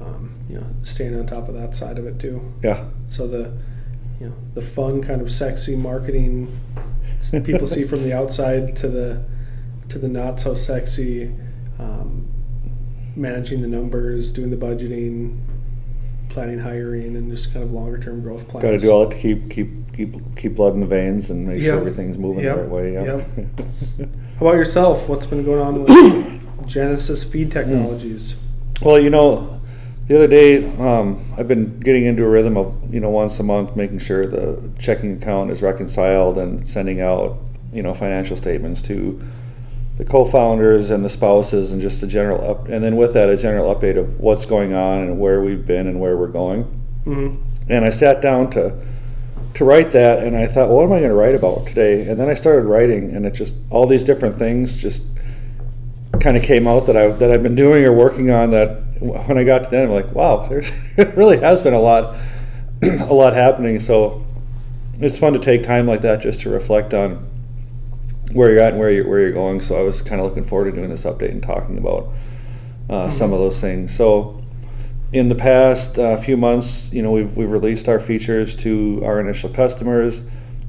um, 0.00 0.30
you 0.48 0.56
know 0.58 0.66
staying 0.82 1.14
on 1.18 1.26
top 1.26 1.48
of 1.48 1.54
that 1.54 1.74
side 1.74 1.98
of 1.98 2.06
it 2.06 2.18
too. 2.18 2.40
Yeah. 2.62 2.84
So 3.06 3.26
the 3.28 3.52
you 4.20 4.26
know 4.28 4.34
the 4.54 4.62
fun 4.62 5.02
kind 5.02 5.20
of 5.20 5.30
sexy 5.30 5.76
marketing 5.76 6.48
people 7.44 7.66
see 7.66 7.84
from 7.84 8.02
the 8.02 8.12
outside 8.16 8.76
to 8.76 8.88
the 8.88 9.24
to 9.88 9.98
the 9.98 10.08
not 10.08 10.40
so 10.40 10.54
sexy 10.54 11.32
um, 11.78 12.28
managing 13.16 13.62
the 13.62 13.68
numbers, 13.68 14.32
doing 14.32 14.50
the 14.50 14.56
budgeting, 14.56 15.40
planning 16.28 16.58
hiring, 16.58 17.16
and 17.16 17.30
just 17.30 17.52
kind 17.52 17.64
of 17.64 17.72
longer 17.72 17.98
term 17.98 18.22
growth 18.22 18.48
plans. 18.48 18.64
Got 18.64 18.70
to 18.72 18.78
do 18.78 18.90
all 18.90 19.06
that 19.06 19.14
to 19.14 19.20
keep 19.20 19.50
keep 19.50 19.92
keep 19.92 20.14
keep 20.36 20.54
blood 20.56 20.74
in 20.74 20.80
the 20.80 20.86
veins 20.86 21.30
and 21.30 21.46
make 21.46 21.62
sure 21.62 21.76
everything's 21.76 22.18
moving 22.18 22.44
Yep. 22.44 22.56
the 22.56 22.62
right 22.62 22.70
way. 22.70 22.92
Yeah. 22.94 23.20
How 24.38 24.46
about 24.46 24.56
yourself? 24.56 25.08
What's 25.08 25.26
been 25.26 25.44
going 25.44 25.60
on 25.60 25.82
with 25.84 26.66
Genesis 26.66 27.24
Feed 27.24 27.50
Technologies? 27.52 28.42
Well, 28.82 29.00
you 29.00 29.08
know, 29.08 29.55
the 30.06 30.16
other 30.16 30.28
day 30.28 30.64
um, 30.78 31.20
I've 31.36 31.48
been 31.48 31.80
getting 31.80 32.04
into 32.04 32.24
a 32.24 32.28
rhythm 32.28 32.56
of 32.56 32.94
you 32.94 33.00
know 33.00 33.10
once 33.10 33.38
a 33.40 33.42
month 33.42 33.76
making 33.76 33.98
sure 33.98 34.26
the 34.26 34.70
checking 34.78 35.16
account 35.16 35.50
is 35.50 35.62
reconciled 35.62 36.38
and 36.38 36.66
sending 36.66 37.00
out 37.00 37.38
you 37.72 37.82
know 37.82 37.94
financial 37.94 38.36
statements 38.36 38.82
to 38.82 39.20
the 39.96 40.04
co-founders 40.04 40.90
and 40.90 41.04
the 41.04 41.08
spouses 41.08 41.72
and 41.72 41.80
just 41.80 42.02
a 42.02 42.06
general 42.06 42.48
up 42.48 42.68
and 42.68 42.84
then 42.84 42.96
with 42.96 43.14
that 43.14 43.28
a 43.28 43.36
general 43.36 43.74
update 43.74 43.98
of 43.98 44.20
what's 44.20 44.44
going 44.44 44.74
on 44.74 45.00
and 45.00 45.18
where 45.18 45.40
we've 45.40 45.66
been 45.66 45.86
and 45.86 45.98
where 46.00 46.16
we're 46.16 46.26
going. 46.26 46.64
Mm-hmm. 47.04 47.42
And 47.68 47.84
I 47.84 47.90
sat 47.90 48.20
down 48.20 48.50
to 48.50 48.78
to 49.54 49.64
write 49.64 49.92
that 49.92 50.22
and 50.22 50.36
I 50.36 50.46
thought, 50.46 50.68
what 50.68 50.84
am 50.84 50.92
I 50.92 50.98
going 50.98 51.08
to 51.08 51.14
write 51.14 51.34
about 51.34 51.66
today? 51.66 52.06
And 52.06 52.20
then 52.20 52.28
I 52.28 52.34
started 52.34 52.66
writing 52.66 53.14
and 53.14 53.24
it 53.24 53.32
just 53.32 53.56
all 53.70 53.86
these 53.86 54.04
different 54.04 54.36
things 54.36 54.76
just 54.76 55.06
kind 56.20 56.36
of 56.36 56.42
came 56.42 56.66
out 56.66 56.86
that 56.86 56.96
I 56.96 57.08
that 57.08 57.30
I've 57.30 57.42
been 57.42 57.56
doing 57.56 57.82
or 57.84 57.92
working 57.92 58.30
on 58.30 58.50
that 58.50 58.82
when 59.00 59.38
I 59.38 59.44
got 59.44 59.64
to 59.64 59.70
them 59.70 59.88
I'm 59.88 59.94
like, 59.94 60.12
wow, 60.12 60.46
there's 60.46 60.72
really 61.16 61.38
has 61.38 61.62
been 61.62 61.74
a 61.74 61.80
lot 61.80 62.16
a 62.82 63.12
lot 63.12 63.32
happening. 63.34 63.78
So 63.80 64.24
it's 65.00 65.18
fun 65.18 65.32
to 65.34 65.38
take 65.38 65.62
time 65.62 65.86
like 65.86 66.02
that 66.02 66.20
just 66.20 66.40
to 66.42 66.50
reflect 66.50 66.94
on 66.94 67.28
where 68.32 68.50
you're 68.50 68.60
at 68.60 68.70
and 68.70 68.78
where 68.78 68.90
you're 68.90 69.08
where 69.08 69.20
you're 69.20 69.32
going. 69.32 69.60
So 69.60 69.78
I 69.78 69.82
was 69.82 70.02
kind 70.02 70.20
of 70.20 70.26
looking 70.26 70.44
forward 70.44 70.70
to 70.70 70.76
doing 70.76 70.90
this 70.90 71.04
update 71.04 71.30
and 71.30 71.42
talking 71.42 71.78
about 71.78 72.08
uh, 72.88 73.08
some 73.08 73.32
of 73.32 73.38
those 73.38 73.60
things. 73.60 73.94
So 73.94 74.42
in 75.12 75.28
the 75.28 75.34
past 75.34 75.98
uh, 75.98 76.16
few 76.16 76.36
months, 76.36 76.92
you 76.92 77.02
know, 77.02 77.12
we've 77.12 77.36
we've 77.36 77.50
released 77.50 77.88
our 77.88 78.00
features 78.00 78.56
to 78.56 79.02
our 79.04 79.20
initial 79.20 79.50
customers. 79.50 80.26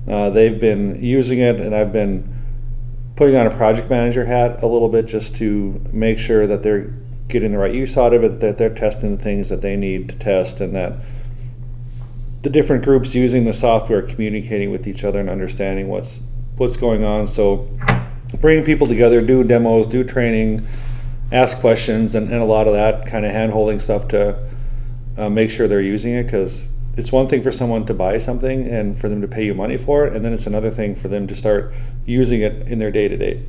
Uh, 0.08 0.30
they've 0.30 0.60
been 0.60 1.04
using 1.04 1.40
it, 1.40 1.60
and 1.60 1.76
I've 1.76 1.92
been 1.92 2.34
putting 3.16 3.36
on 3.36 3.48
a 3.48 3.56
project 3.56 3.90
manager 3.90 4.26
hat 4.26 4.62
a 4.62 4.68
little 4.68 4.90
bit 4.90 5.06
just 5.08 5.36
to 5.38 5.82
make 5.92 6.20
sure 6.20 6.48
that 6.48 6.64
they're 6.64 6.94
getting 7.28 7.52
the 7.52 7.58
right 7.58 7.74
use 7.74 7.98
out 7.98 8.14
of 8.14 8.24
it, 8.24 8.40
that 8.40 8.58
they're 8.58 8.74
testing 8.74 9.16
the 9.16 9.22
things 9.22 9.50
that 9.50 9.62
they 9.62 9.76
need 9.76 10.10
to 10.10 10.18
test, 10.18 10.62
and 10.62 10.76
that 10.76 10.94
the 12.44 12.50
different 12.50 12.84
groups 12.84 13.16
using 13.16 13.46
the 13.46 13.54
software 13.54 14.02
communicating 14.02 14.72
with 14.72 14.88
each 14.88 15.04
other 15.04 15.20
and 15.20 15.30
understanding 15.30 15.88
what's 15.88 16.24
what's 16.56 16.78
going 16.78 17.04
on. 17.04 17.28
So 17.28 17.68
bringing 18.42 18.66
people 18.66 18.88
together, 18.88 19.22
do 19.22 19.44
demos, 19.44 19.88
do 19.88 20.04
training, 20.04 20.66
ask 21.32 21.60
questions, 21.60 22.16
and, 22.16 22.32
and 22.32 22.42
a 22.42 22.46
lot 22.46 22.68
of 22.68 22.74
that 22.74 23.06
kind 23.06 23.26
of 23.26 23.32
hand 23.32 23.52
holding 23.52 23.80
stuff 23.80 24.08
to 24.10 24.48
uh, 25.18 25.30
make 25.30 25.50
sure 25.50 25.68
they're 25.68 25.82
using 25.82 26.14
it 26.14 26.24
because 26.24 26.68
it's 26.96 27.12
one 27.12 27.28
thing 27.28 27.44
for 27.44 27.52
someone 27.52 27.86
to 27.86 27.94
buy 27.94 28.18
something 28.18 28.68
and 28.68 28.98
for 28.98 29.08
them 29.08 29.22
to 29.22 29.28
pay 29.28 29.46
you 29.46 29.54
money 29.54 29.78
for 29.78 30.08
it, 30.08 30.16
and 30.16 30.26
then 30.26 30.34
it's 30.34 30.48
another 30.48 30.72
thing 30.72 30.96
for 30.96 31.10
them 31.10 31.28
to 31.28 31.36
start 31.36 31.74
using 32.06 32.42
it 32.42 32.68
in 32.68 32.80
their 32.80 32.92
day 32.92 33.08
to 33.08 33.18
day. 33.18 33.44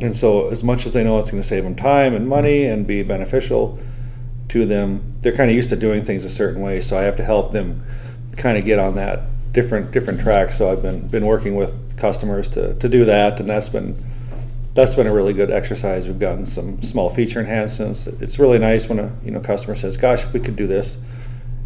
And 0.00 0.16
so, 0.16 0.48
as 0.48 0.64
much 0.64 0.86
as 0.86 0.92
they 0.92 1.04
know 1.04 1.18
it's 1.18 1.30
going 1.30 1.42
to 1.42 1.46
save 1.46 1.64
them 1.64 1.76
time 1.76 2.14
and 2.14 2.28
money 2.28 2.64
and 2.64 2.86
be 2.86 3.02
beneficial 3.02 3.78
to 4.48 4.66
them, 4.66 5.12
they're 5.20 5.34
kind 5.34 5.50
of 5.50 5.56
used 5.56 5.70
to 5.70 5.76
doing 5.76 6.02
things 6.02 6.24
a 6.24 6.30
certain 6.30 6.60
way. 6.60 6.80
So 6.80 6.98
I 6.98 7.02
have 7.02 7.16
to 7.16 7.24
help 7.24 7.52
them 7.52 7.82
kind 8.36 8.58
of 8.58 8.64
get 8.64 8.78
on 8.78 8.96
that 8.96 9.20
different 9.52 9.92
different 9.92 10.20
track. 10.20 10.52
So 10.52 10.70
I've 10.70 10.82
been 10.82 11.08
been 11.08 11.24
working 11.24 11.54
with 11.54 11.96
customers 11.96 12.50
to, 12.50 12.74
to 12.74 12.88
do 12.88 13.04
that, 13.04 13.40
and 13.40 13.48
that's 13.48 13.68
been 13.68 13.96
that's 14.74 14.96
been 14.96 15.06
a 15.06 15.14
really 15.14 15.32
good 15.32 15.50
exercise. 15.50 16.08
We've 16.08 16.18
gotten 16.18 16.44
some 16.44 16.82
small 16.82 17.08
feature 17.08 17.40
enhancements. 17.40 18.06
It's 18.06 18.38
really 18.38 18.58
nice 18.58 18.88
when 18.88 18.98
a 18.98 19.12
you 19.24 19.30
know 19.30 19.40
customer 19.40 19.76
says, 19.76 19.96
"Gosh, 19.96 20.24
if 20.24 20.32
we 20.32 20.40
could 20.40 20.56
do 20.56 20.66
this 20.66 21.02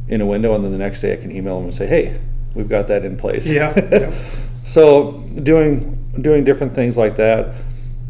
in 0.08 0.20
a 0.20 0.26
window," 0.26 0.54
and 0.54 0.62
then 0.62 0.72
the 0.72 0.78
next 0.78 1.00
day 1.00 1.12
I 1.12 1.16
can 1.16 1.32
email 1.32 1.56
them 1.56 1.64
and 1.64 1.74
say, 1.74 1.86
"Hey, 1.86 2.20
we've 2.54 2.68
got 2.68 2.88
that 2.88 3.04
in 3.04 3.16
place." 3.16 3.48
Yeah, 3.48 3.72
yeah. 3.90 4.10
so 4.64 5.24
doing 5.42 5.94
doing 6.20 6.44
different 6.44 6.74
things 6.74 6.96
like 6.98 7.16
that. 7.16 7.54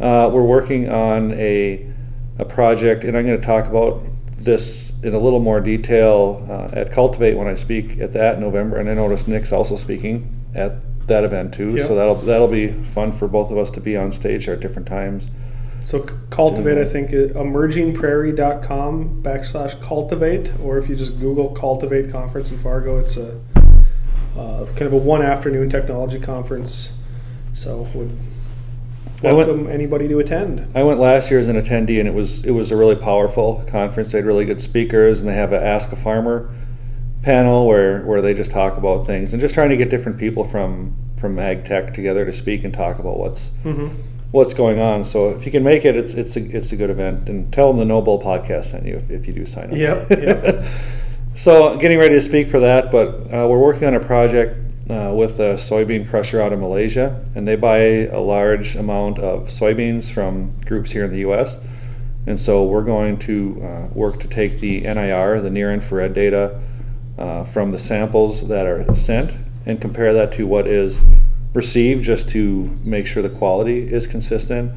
Uh, 0.01 0.31
we're 0.33 0.43
working 0.43 0.89
on 0.89 1.33
a 1.33 1.87
a 2.39 2.45
project, 2.45 3.05
and 3.05 3.17
I'm 3.17 3.27
going 3.27 3.41
to 3.41 3.47
talk 3.47 3.67
about 3.67 4.01
this 4.39 4.99
in 5.03 5.13
a 5.13 5.19
little 5.19 5.41
more 5.41 5.61
detail 5.61 6.47
uh, 6.49 6.71
at 6.73 6.93
Cultivate 6.93 7.35
when 7.35 7.49
I 7.49 7.55
speak 7.55 7.99
at 7.99 8.13
that 8.13 8.37
in 8.37 8.41
November. 8.41 8.79
And 8.79 8.89
I 8.89 8.95
noticed 8.95 9.27
Nick's 9.27 9.53
also 9.53 9.75
speaking 9.77 10.33
at 10.55 11.07
that 11.09 11.25
event 11.25 11.53
too. 11.53 11.75
Yep. 11.75 11.87
So 11.87 11.95
that'll 11.97 12.15
that'll 12.15 12.51
be 12.51 12.69
fun 12.69 13.13
for 13.13 13.27
both 13.27 13.51
of 13.51 13.59
us 13.59 13.71
to 13.73 13.81
be 13.81 13.97
on 13.97 14.13
stage 14.13 14.49
at 14.49 14.61
different 14.61 14.87
times. 14.87 15.31
So 15.85 16.01
cultivate, 16.29 16.77
I 16.77 16.85
think, 16.85 17.11
uh, 17.11 17.33
emergingprairie.com 17.39 19.23
backslash 19.23 19.83
cultivate, 19.83 20.53
or 20.61 20.77
if 20.77 20.89
you 20.89 20.97
just 20.97 21.19
Google 21.19 21.49
cultivate 21.55 22.13
conference 22.13 22.51
in 22.51 22.59
Fargo, 22.59 22.99
it's 22.99 23.17
a 23.17 23.41
uh, 24.37 24.67
kind 24.67 24.83
of 24.83 24.93
a 24.93 24.99
one 24.99 25.23
afternoon 25.23 25.71
technology 25.71 26.21
conference. 26.21 27.03
So 27.55 27.89
would 27.95 28.17
I 29.23 29.33
went- 29.33 29.49
welcome 29.49 29.67
anybody 29.69 30.07
to 30.09 30.19
attend. 30.21 30.67
I 30.75 30.83
went 30.85 31.01
last 31.01 31.31
year 31.31 31.41
as 31.41 31.49
an 31.49 31.61
attendee, 31.61 31.99
and 31.99 32.07
it 32.09 32.15
was 32.15 32.45
it 32.47 32.53
was 32.53 32.71
a 32.71 32.77
really 32.77 32.95
powerful 32.95 33.65
conference. 33.69 34.13
They 34.13 34.19
had 34.19 34.27
really 34.27 34.45
good 34.45 34.61
speakers, 34.61 35.21
and 35.21 35.29
they 35.29 35.35
have 35.35 35.53
an 35.53 35.63
Ask 35.63 35.91
a 35.93 35.97
Farmer 35.97 36.51
panel 37.23 37.67
where 37.67 38.03
where 38.05 38.21
they 38.21 38.33
just 38.33 38.53
talk 38.53 38.77
about 38.79 39.05
things 39.07 39.33
and 39.33 39.41
just 39.41 39.55
trying 39.55 39.71
to 39.71 39.77
get 39.77 39.91
different 39.91 40.19
people 40.19 40.45
from 40.45 40.95
from 41.17 41.37
ag 41.39 41.65
tech 41.65 41.93
together 41.93 42.25
to 42.25 42.33
speak 42.33 42.63
and 42.63 42.73
talk 42.73 43.01
about 43.01 43.19
what's 43.19 43.51
Mm-hmm. 43.65 43.89
what's 44.31 44.55
going 44.55 44.79
on. 44.79 45.03
So 45.03 45.31
if 45.31 45.45
you 45.45 45.51
can 45.51 45.65
make 45.65 45.85
it, 45.85 45.97
it's 45.97 46.15
it's 46.15 46.37
a, 46.37 46.57
it's 46.57 46.71
a 46.71 46.77
good 46.77 46.91
event. 46.91 47.29
And 47.29 47.53
tell 47.53 47.69
them 47.69 47.79
the 47.79 47.85
No 47.85 48.01
Bull 48.01 48.21
podcast 48.23 48.67
sent 48.67 48.87
you 48.87 48.95
if, 48.97 49.11
if 49.11 49.27
you 49.27 49.33
do 49.33 49.45
sign 49.47 49.71
up. 49.73 49.77
Yep, 49.77 50.11
yep. 50.11 50.65
so 51.35 51.77
getting 51.79 51.99
ready 51.99 52.15
to 52.15 52.21
speak 52.21 52.47
for 52.47 52.61
that, 52.61 52.93
but 52.93 53.09
uh, 53.35 53.49
we're 53.49 53.59
working 53.59 53.89
on 53.89 53.95
a 53.95 54.01
project 54.01 54.61
uh, 54.89 55.13
with 55.15 55.39
a 55.39 55.55
soybean 55.55 56.09
crusher 56.09 56.41
out 56.41 56.53
of 56.53 56.61
Malaysia, 56.61 57.25
and 57.35 57.47
they 57.47 57.57
buy 57.57 57.79
a 57.79 58.21
large 58.21 58.75
amount 58.75 59.19
of 59.19 59.49
soybeans 59.49 60.13
from 60.13 60.59
groups 60.65 60.93
here 60.93 61.05
in 61.05 61.11
the 61.11 61.21
U.S. 61.21 61.61
And 62.27 62.39
so 62.39 62.65
we're 62.65 62.85
going 62.85 63.19
to 63.21 63.61
uh, 63.63 63.89
work 63.95 64.21
to 64.21 64.29
take 64.29 64.61
the 64.61 64.81
NIR, 64.81 65.41
the 65.41 65.51
near 65.51 65.73
infrared 65.73 66.15
data, 66.15 66.61
uh, 67.19 67.45
from 67.45 67.73
the 67.73 67.79
samples 67.79 68.49
that 68.49 68.67
are 68.67 68.95
sent 68.95 69.33
and 69.67 69.81
compare 69.81 70.13
that 70.15 70.33
to 70.33 70.47
what 70.47 70.67
is 70.67 71.01
received 71.53 72.05
just 72.05 72.29
to 72.31 72.79
make 72.85 73.07
sure 73.07 73.23
the 73.23 73.29
quality 73.29 73.93
is 73.93 74.07
consistent. 74.07 74.73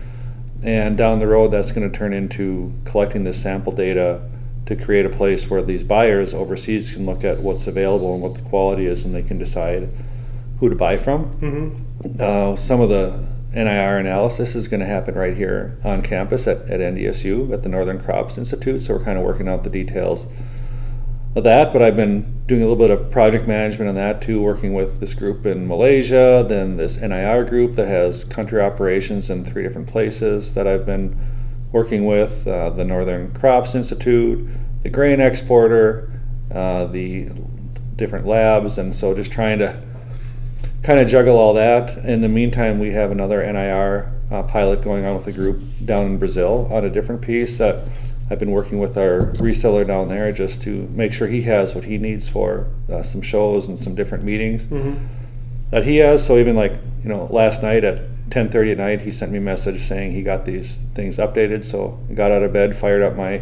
And 0.63 0.97
down 0.97 1.19
the 1.19 1.27
road, 1.27 1.49
that's 1.49 1.71
going 1.71 1.89
to 1.89 1.97
turn 1.97 2.13
into 2.13 2.73
collecting 2.85 3.23
the 3.23 3.33
sample 3.33 3.71
data 3.71 4.21
to 4.75 4.83
create 4.83 5.05
a 5.05 5.09
place 5.09 5.49
where 5.49 5.61
these 5.61 5.83
buyers 5.83 6.33
overseas 6.33 6.93
can 6.93 7.05
look 7.05 7.23
at 7.23 7.39
what's 7.39 7.67
available 7.67 8.13
and 8.13 8.23
what 8.23 8.35
the 8.35 8.41
quality 8.41 8.85
is, 8.85 9.05
and 9.05 9.13
they 9.13 9.23
can 9.23 9.37
decide 9.37 9.89
who 10.59 10.69
to 10.69 10.75
buy 10.75 10.97
from. 10.97 11.31
Mm-hmm. 11.35 12.21
Uh, 12.21 12.55
some 12.55 12.81
of 12.81 12.89
the 12.89 13.27
NIR 13.53 13.97
analysis 13.97 14.55
is 14.55 14.67
going 14.67 14.79
to 14.79 14.85
happen 14.85 15.15
right 15.15 15.35
here 15.35 15.77
on 15.83 16.01
campus 16.01 16.47
at, 16.47 16.61
at 16.69 16.79
NDSU 16.79 17.51
at 17.53 17.63
the 17.63 17.69
Northern 17.69 18.01
Crops 18.01 18.37
Institute. 18.37 18.81
So 18.81 18.95
we're 18.95 19.03
kind 19.03 19.17
of 19.17 19.25
working 19.25 19.49
out 19.49 19.63
the 19.63 19.69
details 19.69 20.31
of 21.35 21.43
that. 21.43 21.73
But 21.73 21.81
I've 21.81 21.97
been 21.97 22.45
doing 22.45 22.61
a 22.61 22.65
little 22.65 22.77
bit 22.77 22.89
of 22.89 23.11
project 23.11 23.47
management 23.47 23.89
on 23.89 23.95
that 23.95 24.21
too, 24.21 24.41
working 24.41 24.73
with 24.73 25.01
this 25.01 25.13
group 25.13 25.45
in 25.45 25.67
Malaysia, 25.67 26.45
then 26.47 26.77
this 26.77 26.97
NIR 27.01 27.43
group 27.43 27.75
that 27.75 27.87
has 27.87 28.23
country 28.23 28.61
operations 28.61 29.29
in 29.29 29.43
three 29.43 29.63
different 29.63 29.89
places 29.89 30.53
that 30.53 30.65
I've 30.65 30.85
been 30.85 31.17
working 31.71 32.05
with 32.05 32.47
uh, 32.47 32.69
the 32.69 32.83
Northern 32.83 33.31
Crops 33.33 33.75
Institute, 33.75 34.47
the 34.83 34.89
grain 34.89 35.19
exporter, 35.21 36.11
uh, 36.53 36.85
the 36.85 37.29
different 37.95 38.25
labs, 38.25 38.77
and 38.77 38.95
so 38.95 39.13
just 39.13 39.31
trying 39.31 39.59
to 39.59 39.81
kind 40.83 40.99
of 40.99 41.07
juggle 41.07 41.37
all 41.37 41.53
that. 41.53 41.97
In 42.03 42.21
the 42.21 42.29
meantime, 42.29 42.79
we 42.79 42.91
have 42.91 43.11
another 43.11 43.41
NIR 43.41 44.11
uh, 44.31 44.43
pilot 44.43 44.83
going 44.83 45.05
on 45.05 45.15
with 45.15 45.27
a 45.27 45.31
group 45.31 45.61
down 45.85 46.05
in 46.07 46.17
Brazil 46.17 46.67
on 46.71 46.83
a 46.83 46.89
different 46.89 47.21
piece 47.21 47.57
that 47.57 47.85
I've 48.29 48.39
been 48.39 48.51
working 48.51 48.79
with 48.79 48.97
our 48.97 49.31
reseller 49.33 49.85
down 49.85 50.07
there 50.09 50.31
just 50.31 50.61
to 50.63 50.87
make 50.93 51.11
sure 51.13 51.27
he 51.27 51.41
has 51.43 51.75
what 51.75 51.83
he 51.83 51.97
needs 51.97 52.29
for 52.29 52.67
uh, 52.91 53.03
some 53.03 53.21
shows 53.21 53.67
and 53.67 53.77
some 53.77 53.93
different 53.93 54.23
meetings 54.23 54.65
Mm-hmm. 54.67 55.05
that 55.69 55.83
he 55.83 55.97
has. 55.97 56.25
So 56.25 56.37
even 56.37 56.55
like 56.55 56.73
you 57.03 57.09
know 57.09 57.25
last 57.25 57.61
night 57.61 57.83
at 57.83 58.05
10:30 58.31 58.71
at 58.71 58.77
night, 58.77 59.01
he 59.01 59.11
sent 59.11 59.31
me 59.31 59.37
a 59.37 59.41
message 59.41 59.81
saying 59.81 60.11
he 60.11 60.23
got 60.23 60.45
these 60.45 60.77
things 60.95 61.17
updated. 61.17 61.63
So 61.63 61.99
I 62.09 62.13
got 62.13 62.31
out 62.31 62.43
of 62.43 62.51
bed, 62.51 62.75
fired 62.75 63.01
up 63.01 63.15
my 63.15 63.41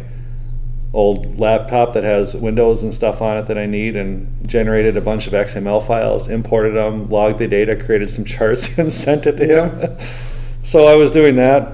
old 0.92 1.38
laptop 1.38 1.92
that 1.92 2.02
has 2.02 2.34
Windows 2.36 2.82
and 2.82 2.92
stuff 2.92 3.22
on 3.22 3.36
it 3.36 3.46
that 3.46 3.56
I 3.56 3.66
need, 3.66 3.94
and 3.94 4.28
generated 4.46 4.96
a 4.96 5.00
bunch 5.00 5.28
of 5.28 5.32
XML 5.32 5.80
files, 5.80 6.28
imported 6.28 6.72
them, 6.72 7.08
logged 7.08 7.38
the 7.38 7.46
data, 7.46 7.76
created 7.76 8.10
some 8.10 8.24
charts, 8.26 8.76
and 8.78 8.92
sent 8.92 9.26
it 9.26 9.36
to 9.36 9.46
him. 9.46 9.98
so 10.62 10.86
I 10.86 10.96
was 10.96 11.12
doing 11.12 11.36
that 11.36 11.72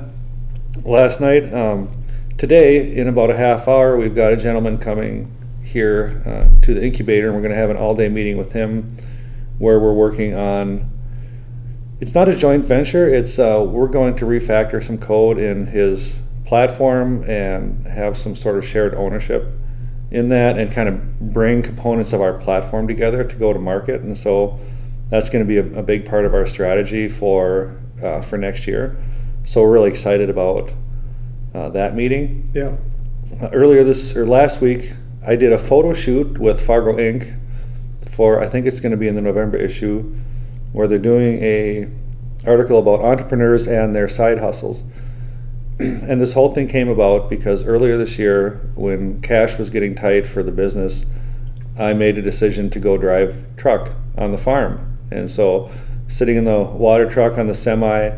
last 0.84 1.20
night. 1.20 1.52
Um, 1.52 1.88
today, 2.36 2.94
in 2.94 3.08
about 3.08 3.30
a 3.30 3.36
half 3.36 3.66
hour, 3.66 3.96
we've 3.96 4.14
got 4.14 4.32
a 4.32 4.36
gentleman 4.36 4.76
coming 4.78 5.32
here 5.64 6.22
uh, 6.26 6.60
to 6.62 6.74
the 6.74 6.84
incubator, 6.84 7.28
and 7.28 7.34
we're 7.34 7.42
going 7.42 7.52
to 7.52 7.58
have 7.58 7.70
an 7.70 7.76
all-day 7.78 8.10
meeting 8.10 8.36
with 8.36 8.52
him 8.52 8.88
where 9.58 9.80
we're 9.80 9.94
working 9.94 10.34
on 10.36 10.90
it's 12.00 12.14
not 12.14 12.28
a 12.28 12.36
joint 12.36 12.64
venture 12.64 13.08
it's 13.12 13.38
uh, 13.38 13.64
we're 13.66 13.88
going 13.88 14.14
to 14.16 14.24
refactor 14.24 14.82
some 14.82 14.98
code 14.98 15.38
in 15.38 15.66
his 15.68 16.20
platform 16.44 17.22
and 17.28 17.86
have 17.86 18.16
some 18.16 18.34
sort 18.34 18.56
of 18.56 18.64
shared 18.64 18.94
ownership 18.94 19.48
in 20.10 20.28
that 20.28 20.58
and 20.58 20.70
kind 20.72 20.88
of 20.88 21.20
bring 21.32 21.62
components 21.62 22.12
of 22.12 22.20
our 22.20 22.34
platform 22.34 22.86
together 22.86 23.24
to 23.24 23.36
go 23.36 23.52
to 23.52 23.58
market 23.58 24.00
and 24.02 24.16
so 24.16 24.58
that's 25.08 25.28
going 25.30 25.44
to 25.44 25.48
be 25.48 25.56
a, 25.56 25.78
a 25.78 25.82
big 25.82 26.04
part 26.04 26.24
of 26.24 26.34
our 26.34 26.46
strategy 26.46 27.08
for 27.08 27.76
uh, 28.02 28.20
for 28.20 28.36
next 28.36 28.66
year 28.66 28.96
so 29.42 29.62
we're 29.62 29.72
really 29.72 29.90
excited 29.90 30.28
about 30.28 30.72
uh, 31.54 31.68
that 31.70 31.94
meeting 31.94 32.48
Yeah. 32.52 32.76
uh, 33.40 33.48
earlier 33.52 33.82
this 33.84 34.14
or 34.16 34.26
last 34.26 34.60
week, 34.60 34.92
I 35.26 35.36
did 35.36 35.52
a 35.52 35.58
photo 35.58 35.94
shoot 35.94 36.38
with 36.38 36.60
Fargo 36.64 36.92
Inc. 36.96 37.38
for 38.10 38.42
I 38.42 38.46
think 38.46 38.66
it's 38.66 38.80
going 38.80 38.90
to 38.90 38.96
be 38.96 39.08
in 39.08 39.14
the 39.14 39.22
November 39.22 39.56
issue, 39.56 40.14
where 40.76 40.86
they're 40.86 40.98
doing 40.98 41.42
a 41.42 41.88
article 42.46 42.78
about 42.78 43.00
entrepreneurs 43.00 43.66
and 43.66 43.94
their 43.94 44.06
side 44.06 44.36
hustles. 44.40 44.84
and 45.78 46.20
this 46.20 46.34
whole 46.34 46.52
thing 46.52 46.68
came 46.68 46.90
about 46.90 47.30
because 47.30 47.66
earlier 47.66 47.96
this 47.96 48.18
year, 48.18 48.60
when 48.74 49.22
cash 49.22 49.58
was 49.58 49.70
getting 49.70 49.94
tight 49.94 50.26
for 50.26 50.42
the 50.42 50.52
business, 50.52 51.06
I 51.78 51.94
made 51.94 52.18
a 52.18 52.22
decision 52.22 52.68
to 52.68 52.78
go 52.78 52.98
drive 52.98 53.42
truck 53.56 53.92
on 54.18 54.32
the 54.32 54.38
farm. 54.38 54.98
And 55.10 55.30
so, 55.30 55.70
sitting 56.08 56.36
in 56.36 56.44
the 56.44 56.60
water 56.60 57.08
truck 57.08 57.38
on 57.38 57.46
the 57.46 57.54
semi, 57.54 58.10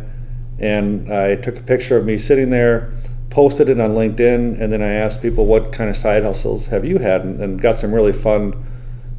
and 0.59 1.15
I 1.15 1.37
took 1.37 1.59
a 1.59 1.63
picture 1.63 1.97
of 1.97 2.05
me 2.05 2.19
sitting 2.19 2.51
there, 2.51 2.93
posted 3.31 3.69
it 3.69 3.79
on 3.79 3.91
LinkedIn, 3.91 4.61
and 4.61 4.73
then 4.73 4.83
I 4.83 4.95
asked 4.95 5.23
people 5.23 5.47
what 5.47 5.73
kind 5.73 5.89
of 5.89 5.95
side 5.95 6.25
hustles 6.25 6.67
have 6.67 6.85
you 6.85 6.99
had, 6.99 7.21
and, 7.21 7.41
and 7.41 7.63
got 7.63 7.77
some 7.77 7.95
really 7.95 8.13
fun 8.13 8.67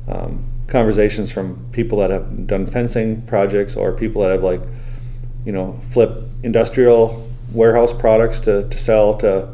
um, 0.09 0.43
conversations 0.69 1.31
from 1.31 1.65
people 1.71 1.97
that 1.99 2.09
have 2.09 2.47
done 2.47 2.65
fencing 2.65 3.21
projects 3.23 3.75
or 3.75 3.91
people 3.91 4.21
that 4.21 4.31
have 4.31 4.43
like 4.43 4.61
you 5.45 5.51
know, 5.53 5.73
flip 5.89 6.11
industrial 6.43 7.25
warehouse 7.53 7.93
products 7.93 8.41
to, 8.41 8.67
to 8.69 8.77
sell 8.77 9.17
to 9.17 9.47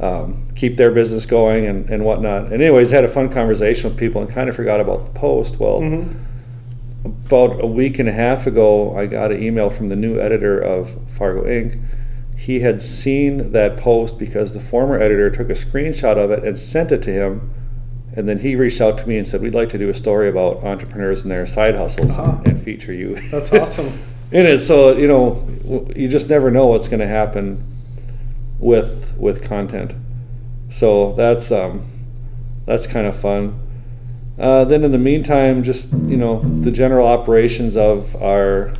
um, 0.00 0.46
keep 0.56 0.76
their 0.78 0.90
business 0.90 1.26
going 1.26 1.66
and, 1.66 1.88
and 1.90 2.04
whatnot. 2.04 2.44
And 2.44 2.54
anyways, 2.54 2.90
had 2.90 3.04
a 3.04 3.08
fun 3.08 3.30
conversation 3.30 3.90
with 3.90 3.98
people 3.98 4.22
and 4.22 4.30
kind 4.30 4.48
of 4.48 4.56
forgot 4.56 4.80
about 4.80 5.04
the 5.04 5.12
post. 5.20 5.60
Well, 5.60 5.80
Mhm. 5.82 6.14
about 7.26 7.62
a 7.62 7.66
week 7.66 7.98
and 7.98 8.08
a 8.08 8.12
half 8.12 8.46
ago, 8.46 8.96
I 8.96 9.06
got 9.06 9.30
an 9.30 9.42
email 9.42 9.68
from 9.70 9.88
the 9.90 9.96
new 9.96 10.18
editor 10.18 10.58
of 10.58 10.96
Fargo 11.10 11.44
Inc. 11.44 11.78
He 12.36 12.60
had 12.60 12.80
seen 12.80 13.52
that 13.52 13.76
post 13.76 14.18
because 14.18 14.54
the 14.54 14.60
former 14.60 14.98
editor 14.98 15.30
took 15.30 15.50
a 15.50 15.54
screenshot 15.54 16.16
of 16.16 16.30
it 16.30 16.42
and 16.44 16.58
sent 16.58 16.90
it 16.92 17.02
to 17.02 17.12
him. 17.12 17.50
And 18.16 18.28
then 18.28 18.40
he 18.40 18.56
reached 18.56 18.80
out 18.80 18.98
to 18.98 19.06
me 19.08 19.16
and 19.16 19.26
said, 19.26 19.40
We'd 19.40 19.54
like 19.54 19.70
to 19.70 19.78
do 19.78 19.88
a 19.88 19.94
story 19.94 20.28
about 20.28 20.64
entrepreneurs 20.64 21.22
and 21.22 21.30
their 21.30 21.46
side 21.46 21.74
hustles 21.76 22.18
Ah. 22.18 22.38
and, 22.38 22.48
and 22.48 22.62
feature 22.62 22.92
you. 22.92 23.14
That's 23.30 23.52
awesome. 23.60 23.86
in 24.32 24.46
it. 24.46 24.58
So 24.58 24.96
you 24.96 25.06
know, 25.06 25.46
w- 25.62 25.92
you 25.96 26.08
just 26.08 26.28
never 26.28 26.50
know 26.50 26.66
what's 26.66 26.88
going 26.88 27.00
to 27.00 27.06
happen 27.06 27.64
with 28.58 29.14
with 29.16 29.42
content. 29.44 29.94
So 30.68 31.12
that's 31.12 31.50
um, 31.52 31.84
that's 32.66 32.86
kind 32.86 33.06
of 33.06 33.16
fun. 33.16 33.58
Uh, 34.38 34.64
then 34.64 34.84
in 34.84 34.92
the 34.92 34.98
meantime, 34.98 35.62
just 35.62 35.92
you 35.92 36.16
know, 36.16 36.40
the 36.40 36.70
general 36.70 37.06
operations 37.06 37.76
of 37.76 38.16
our 38.22 38.72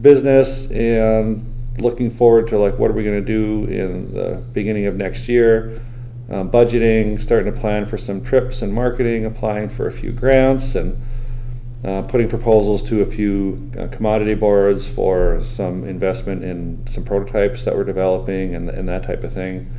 business 0.00 0.70
and 0.70 1.48
looking 1.78 2.10
forward 2.10 2.46
to 2.48 2.58
like 2.58 2.78
what 2.78 2.90
are 2.90 2.94
we 2.94 3.02
going 3.04 3.24
to 3.24 3.26
do 3.26 3.64
in 3.72 4.12
the 4.14 4.42
beginning 4.52 4.86
of 4.86 4.96
next 4.96 5.28
year. 5.28 5.80
Um, 6.32 6.50
budgeting, 6.50 7.20
starting 7.20 7.52
to 7.52 7.60
plan 7.60 7.84
for 7.84 7.98
some 7.98 8.24
trips 8.24 8.62
and 8.62 8.72
marketing, 8.72 9.26
applying 9.26 9.68
for 9.68 9.86
a 9.86 9.92
few 9.92 10.12
grants, 10.12 10.74
and 10.74 10.96
uh, 11.84 12.00
putting 12.08 12.26
proposals 12.26 12.82
to 12.88 13.02
a 13.02 13.04
few 13.04 13.70
uh, 13.78 13.86
commodity 13.88 14.34
boards 14.34 14.88
for 14.88 15.42
some 15.42 15.84
investment 15.84 16.42
in 16.42 16.86
some 16.86 17.04
prototypes 17.04 17.66
that 17.66 17.76
we're 17.76 17.84
developing 17.84 18.54
and, 18.54 18.70
and 18.70 18.88
that 18.88 19.02
type 19.02 19.22
of 19.24 19.32
thing. 19.32 19.70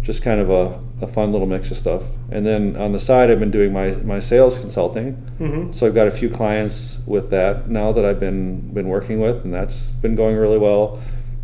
Just 0.00 0.22
kind 0.22 0.40
of 0.40 0.48
a, 0.48 0.80
a 1.02 1.06
fun 1.06 1.32
little 1.32 1.46
mix 1.46 1.70
of 1.70 1.76
stuff. 1.76 2.04
And 2.30 2.46
then 2.46 2.74
on 2.76 2.92
the 2.92 2.98
side, 2.98 3.30
I've 3.30 3.40
been 3.40 3.50
doing 3.50 3.70
my, 3.70 3.90
my 4.04 4.20
sales 4.20 4.56
consulting. 4.56 5.12
hmm 5.36 5.70
So 5.72 5.86
I've 5.86 5.94
got 5.94 6.06
a 6.06 6.10
few 6.10 6.30
clients 6.30 7.02
with 7.06 7.28
that 7.28 7.68
now 7.68 7.92
that 7.92 8.06
I've 8.06 8.20
been 8.20 8.72
been 8.72 8.88
working 8.88 9.20
with, 9.20 9.44
and 9.44 9.52
that's 9.52 9.92
been 9.92 10.14
going 10.14 10.36
really 10.36 10.56
well. 10.56 10.98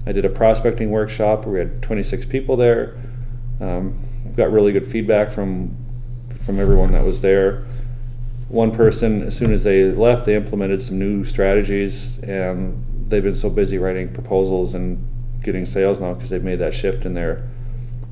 I 0.06 0.12
did 0.12 0.24
a 0.24 0.30
prospecting 0.30 0.90
workshop 0.90 1.44
where 1.44 1.52
we 1.52 1.58
had 1.58 1.82
26 1.82 2.24
people 2.24 2.56
there. 2.56 2.96
Um, 3.60 3.98
got 4.36 4.50
really 4.52 4.72
good 4.72 4.86
feedback 4.86 5.30
from 5.30 5.76
from 6.44 6.58
everyone 6.60 6.92
that 6.92 7.04
was 7.04 7.22
there. 7.22 7.64
One 8.48 8.70
person, 8.70 9.22
as 9.22 9.36
soon 9.36 9.52
as 9.52 9.64
they 9.64 9.84
left, 9.90 10.26
they 10.26 10.36
implemented 10.36 10.82
some 10.82 10.98
new 10.98 11.24
strategies, 11.24 12.22
and 12.22 12.84
they've 13.08 13.22
been 13.22 13.34
so 13.34 13.48
busy 13.50 13.78
writing 13.78 14.12
proposals 14.12 14.74
and 14.74 14.98
getting 15.42 15.64
sales 15.64 16.00
now 16.00 16.12
because 16.14 16.30
they've 16.30 16.44
made 16.44 16.58
that 16.58 16.74
shift 16.74 17.04
in 17.06 17.14
their 17.14 17.48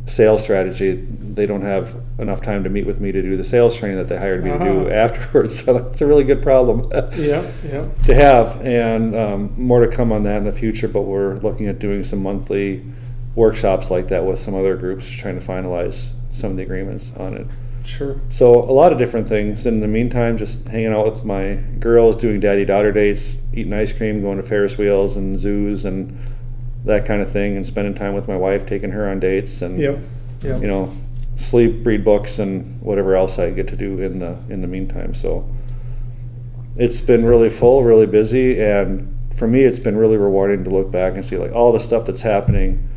sales 0.06 0.42
strategy. 0.42 0.94
They 0.94 1.46
don't 1.46 1.62
have 1.62 1.94
enough 2.18 2.40
time 2.42 2.64
to 2.64 2.70
meet 2.70 2.86
with 2.86 3.00
me 3.00 3.12
to 3.12 3.22
do 3.22 3.36
the 3.36 3.44
sales 3.44 3.76
training 3.76 3.98
that 3.98 4.08
they 4.08 4.16
hired 4.18 4.42
me 4.42 4.50
to 4.50 4.58
do 4.58 4.80
Uh-huh. 4.86 4.88
afterwards. 4.90 5.60
So 5.64 5.74
that's 5.78 6.00
a 6.00 6.06
really 6.06 6.24
good 6.24 6.42
problem 6.42 6.90
Yeah, 7.16 7.48
yeah. 7.70 7.88
to 8.06 8.14
have, 8.14 8.60
and 8.62 9.14
um, 9.14 9.52
more 9.56 9.84
to 9.86 9.94
come 9.94 10.10
on 10.12 10.22
that 10.24 10.38
in 10.38 10.44
the 10.44 10.52
future. 10.52 10.88
But 10.88 11.02
we're 11.02 11.36
looking 11.36 11.68
at 11.68 11.78
doing 11.78 12.02
some 12.02 12.22
monthly 12.22 12.82
workshops 13.34 13.90
like 13.90 14.08
that 14.08 14.24
with 14.24 14.38
some 14.38 14.54
other 14.54 14.76
groups, 14.76 15.08
trying 15.10 15.38
to 15.38 15.44
finalize 15.44 16.12
some 16.32 16.50
of 16.52 16.56
the 16.56 16.62
agreements 16.62 17.16
on 17.16 17.34
it. 17.34 17.46
Sure. 17.84 18.20
So 18.28 18.54
a 18.54 18.72
lot 18.72 18.92
of 18.92 18.98
different 18.98 19.26
things. 19.26 19.66
In 19.66 19.80
the 19.80 19.88
meantime, 19.88 20.38
just 20.38 20.68
hanging 20.68 20.92
out 20.92 21.04
with 21.04 21.24
my 21.24 21.54
girls, 21.80 22.16
doing 22.16 22.40
daddy 22.40 22.64
daughter 22.64 22.92
dates, 22.92 23.42
eating 23.52 23.72
ice 23.72 23.92
cream, 23.92 24.22
going 24.22 24.36
to 24.36 24.42
Ferris 24.42 24.78
wheels 24.78 25.16
and 25.16 25.38
zoos 25.38 25.84
and 25.84 26.16
that 26.84 27.06
kind 27.06 27.22
of 27.22 27.30
thing, 27.30 27.56
and 27.56 27.66
spending 27.66 27.94
time 27.94 28.14
with 28.14 28.28
my 28.28 28.36
wife, 28.36 28.66
taking 28.66 28.90
her 28.90 29.08
on 29.08 29.20
dates, 29.20 29.62
and 29.62 29.78
Yep. 29.78 29.98
Yep. 30.42 30.62
you 30.62 30.68
know, 30.68 30.92
sleep, 31.36 31.84
read 31.86 32.04
books, 32.04 32.38
and 32.38 32.80
whatever 32.80 33.16
else 33.16 33.38
I 33.38 33.50
get 33.50 33.68
to 33.68 33.76
do 33.76 34.00
in 34.00 34.18
the 34.18 34.36
in 34.48 34.60
the 34.60 34.66
meantime. 34.66 35.14
So 35.14 35.48
it's 36.76 37.00
been 37.00 37.24
really 37.24 37.50
full, 37.50 37.82
really 37.84 38.06
busy, 38.06 38.60
and 38.60 39.16
for 39.34 39.46
me, 39.48 39.62
it's 39.62 39.78
been 39.78 39.96
really 39.96 40.16
rewarding 40.16 40.64
to 40.64 40.70
look 40.70 40.90
back 40.90 41.14
and 41.14 41.24
see 41.24 41.36
like 41.36 41.52
all 41.52 41.72
the 41.72 41.80
stuff 41.80 42.06
that's 42.06 42.22
happening 42.22 42.88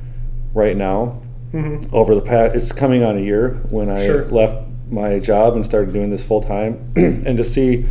right 0.55 0.75
now 0.75 1.21
hmm 1.51 1.77
over 1.91 2.15
the 2.15 2.21
past. 2.21 2.55
It's 2.55 2.71
coming 2.71 3.03
on 3.03 3.17
a 3.17 3.21
year 3.21 3.55
when 3.69 3.89
I 3.89 4.03
Sure. 4.03 4.25
left 4.25 4.67
my 4.89 5.19
job 5.19 5.53
and 5.55 5.63
started 5.65 5.93
doing 5.93 6.09
this 6.09 6.23
full 6.23 6.41
time, 6.41 6.91
and 6.95 7.37
to 7.37 7.43
see 7.43 7.85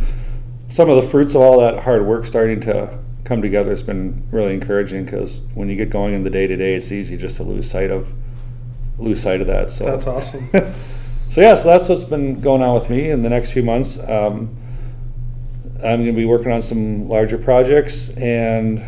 some 0.67 0.89
of 0.89 0.95
the 0.97 1.01
fruits 1.01 1.35
of 1.35 1.41
all 1.41 1.59
that 1.59 1.83
hard 1.83 2.05
work 2.05 2.25
starting 2.25 2.59
to 2.61 2.99
come 3.23 3.41
together 3.41 3.69
has 3.69 3.81
been 3.83 4.23
really 4.31 4.53
encouraging 4.53 5.05
because 5.05 5.41
when 5.55 5.69
you 5.69 5.75
get 5.75 5.89
going 5.89 6.13
in 6.13 6.23
the 6.23 6.29
day 6.29 6.47
to 6.47 6.55
day, 6.55 6.75
it's 6.75 6.91
easy 6.91 7.17
just 7.17 7.37
to 7.37 7.43
lose 7.43 7.69
sight 7.69 7.89
of 7.89 8.11
lose 8.99 9.21
sight 9.21 9.41
of 9.41 9.47
that. 9.47 9.69
So 9.71 9.85
That's 9.85 10.07
awesome. 10.07 10.47
so 11.29 11.41
yeah, 11.41 11.53
so 11.55 11.69
that's 11.69 11.87
what's 11.89 12.03
been 12.03 12.39
going 12.41 12.61
on 12.61 12.73
with 12.75 12.89
me 12.89 13.09
in 13.09 13.21
the 13.23 13.29
next 13.29 13.51
few 13.51 13.63
months. 13.63 13.99
Um, 14.07 14.55
I'm 15.77 15.99
going 15.99 16.05
to 16.05 16.13
be 16.13 16.25
working 16.25 16.51
on 16.51 16.61
some 16.61 17.09
larger 17.09 17.37
projects 17.37 18.15
and 18.17 18.81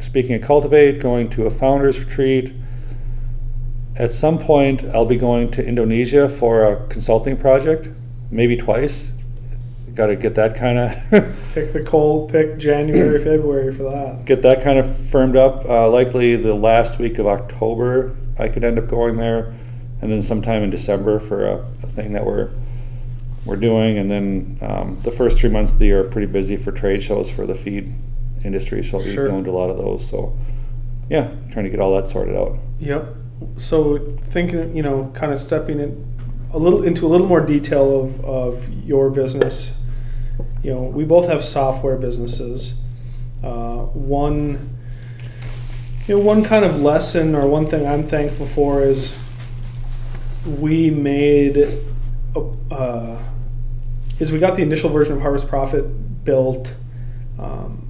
speaking 0.00 0.34
of 0.36 0.42
cultivate, 0.42 1.00
going 1.00 1.28
to 1.30 1.46
a 1.46 1.50
founders 1.50 1.98
retreat. 2.00 2.52
At 3.96 4.12
some 4.12 4.38
point, 4.38 4.84
I'll 4.94 5.04
be 5.06 5.16
going 5.16 5.50
to 5.52 5.64
Indonesia 5.64 6.28
for 6.28 6.64
a 6.64 6.86
consulting 6.88 7.36
project, 7.36 7.88
maybe 8.30 8.56
twice. 8.56 9.12
Got 9.94 10.06
to 10.06 10.16
get 10.16 10.34
that 10.36 10.56
kind 10.56 10.78
of 10.78 10.90
pick 11.54 11.72
the 11.74 11.84
cold. 11.86 12.32
Pick 12.32 12.56
January, 12.58 13.18
February 13.22 13.72
for 13.74 13.82
that. 13.84 14.24
get 14.24 14.40
that 14.42 14.62
kind 14.62 14.78
of 14.78 14.86
firmed 15.10 15.36
up. 15.36 15.66
Uh, 15.66 15.90
likely 15.90 16.36
the 16.36 16.54
last 16.54 16.98
week 16.98 17.18
of 17.18 17.26
October, 17.26 18.16
I 18.38 18.48
could 18.48 18.64
end 18.64 18.78
up 18.78 18.88
going 18.88 19.18
there, 19.18 19.52
and 20.00 20.10
then 20.10 20.22
sometime 20.22 20.62
in 20.62 20.70
December 20.70 21.18
for 21.20 21.44
a, 21.46 21.56
a 21.82 21.86
thing 21.86 22.14
that 22.14 22.24
we're 22.24 22.48
we're 23.44 23.56
doing, 23.56 23.98
and 23.98 24.10
then 24.10 24.56
um, 24.62 24.98
the 25.02 25.10
first 25.12 25.38
three 25.40 25.50
months 25.50 25.74
of 25.74 25.78
the 25.80 25.86
year 25.86 26.00
are 26.06 26.08
pretty 26.10 26.28
busy 26.32 26.56
for 26.56 26.72
trade 26.72 27.02
shows 27.02 27.30
for 27.30 27.44
the 27.44 27.54
feed 27.54 27.92
industry, 28.44 28.82
so 28.82 28.96
I'll 28.98 29.04
be 29.04 29.12
Sure. 29.12 29.28
going 29.28 29.44
to 29.44 29.50
a 29.50 29.52
lot 29.52 29.68
of 29.68 29.76
those. 29.76 30.08
So, 30.08 30.34
yeah, 31.10 31.28
trying 31.50 31.64
to 31.64 31.70
get 31.70 31.80
all 31.80 31.94
that 31.96 32.06
sorted 32.08 32.34
out. 32.36 32.56
Yep. 32.78 33.04
So 33.56 33.98
thinking, 33.98 34.76
you 34.76 34.82
know, 34.82 35.10
kind 35.14 35.32
of 35.32 35.38
stepping 35.38 35.80
in 35.80 36.12
a 36.52 36.58
little 36.58 36.82
into 36.82 37.06
a 37.06 37.08
little 37.08 37.26
more 37.26 37.40
detail 37.40 38.00
of, 38.00 38.24
of 38.24 38.68
your 38.84 39.10
business. 39.10 39.82
You 40.62 40.72
know, 40.72 40.82
we 40.82 41.04
both 41.04 41.28
have 41.28 41.42
software 41.44 41.96
businesses. 41.96 42.80
Uh, 43.42 43.86
one, 43.86 44.58
you 46.06 46.16
know, 46.16 46.20
one 46.20 46.44
kind 46.44 46.64
of 46.64 46.80
lesson 46.80 47.34
or 47.34 47.48
one 47.48 47.66
thing 47.66 47.86
I'm 47.86 48.04
thankful 48.04 48.46
for 48.46 48.82
is 48.82 49.18
we 50.46 50.90
made, 50.90 51.66
uh, 52.70 53.22
is 54.18 54.32
we 54.32 54.38
got 54.38 54.56
the 54.56 54.62
initial 54.62 54.90
version 54.90 55.16
of 55.16 55.22
Harvest 55.22 55.48
Profit 55.48 56.24
built. 56.24 56.76
Um, 57.38 57.88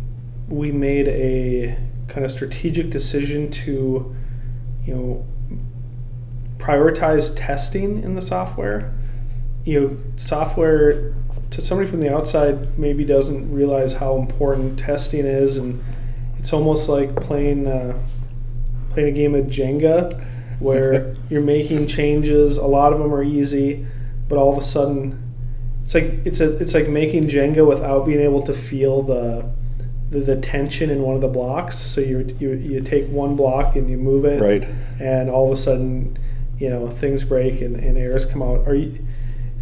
we 0.49 0.73
made 0.73 1.09
a 1.09 1.77
kind 2.09 2.25
of 2.25 2.31
strategic 2.31 2.91
decision 2.91 3.51
to, 3.51 4.15
you 4.85 4.95
know, 4.95 5.27
prioritize 6.63 7.37
testing 7.37 8.03
in 8.03 8.15
the 8.15 8.23
software. 8.23 8.95
You 9.65 9.81
know, 9.81 9.97
software 10.17 11.13
to 11.51 11.61
somebody 11.61 11.89
from 11.91 12.01
the 12.01 12.15
outside 12.15 12.79
maybe 12.79 13.05
doesn't 13.05 13.53
realize 13.53 13.95
how 13.95 14.17
important 14.17 14.79
testing 14.79 15.27
is, 15.27 15.59
and 15.59 15.83
it's 16.39 16.53
almost 16.53 16.89
like 16.89 17.15
playing 17.17 17.67
uh, 17.67 17.99
playing 18.91 19.09
a 19.09 19.13
game 19.13 19.35
of 19.35 19.47
Jenga, 19.47 20.25
where 20.61 21.15
you're 21.31 21.43
making 21.43 21.87
changes. 21.87 22.57
A 22.59 22.67
lot 22.67 22.93
of 22.93 22.99
them 22.99 23.13
are 23.13 23.23
easy, 23.23 23.87
but 24.29 24.39
all 24.39 24.51
of 24.53 24.59
a 24.59 24.63
sudden, 24.63 25.23
it's 25.83 25.95
like 25.95 26.05
it's 26.25 26.41
a 26.41 26.57
it's 26.59 26.75
like 26.75 26.89
making 26.89 27.25
Jenga 27.29 27.67
without 27.67 28.07
being 28.07 28.21
able 28.21 28.43
to 28.45 28.55
feel 28.55 29.03
the 29.03 29.51
the, 30.11 30.39
tension 30.43 30.91
in 30.91 31.01
one 31.01 31.15
of 31.15 31.23
the 31.23 31.29
blocks. 31.29 31.79
So 31.79 32.01
you, 32.01 32.37
you 32.39 32.51
you 32.53 32.81
take 32.83 33.09
one 33.09 33.35
block 33.35 33.77
and 33.77 33.89
you 33.89 33.97
move 33.97 34.25
it, 34.27 34.43
Right. 34.43 34.69
and 35.01 35.31
all 35.31 35.47
of 35.47 35.53
a 35.53 35.57
sudden, 35.57 36.19
you 36.63 36.71
know, 36.71 36.89
things 36.89 37.25
break 37.25 37.61
and, 37.61 37.75
and 37.75 37.99
errors 37.99 38.25
come 38.25 38.41
out. 38.41 38.69
Are 38.69 38.75
you, 38.77 39.05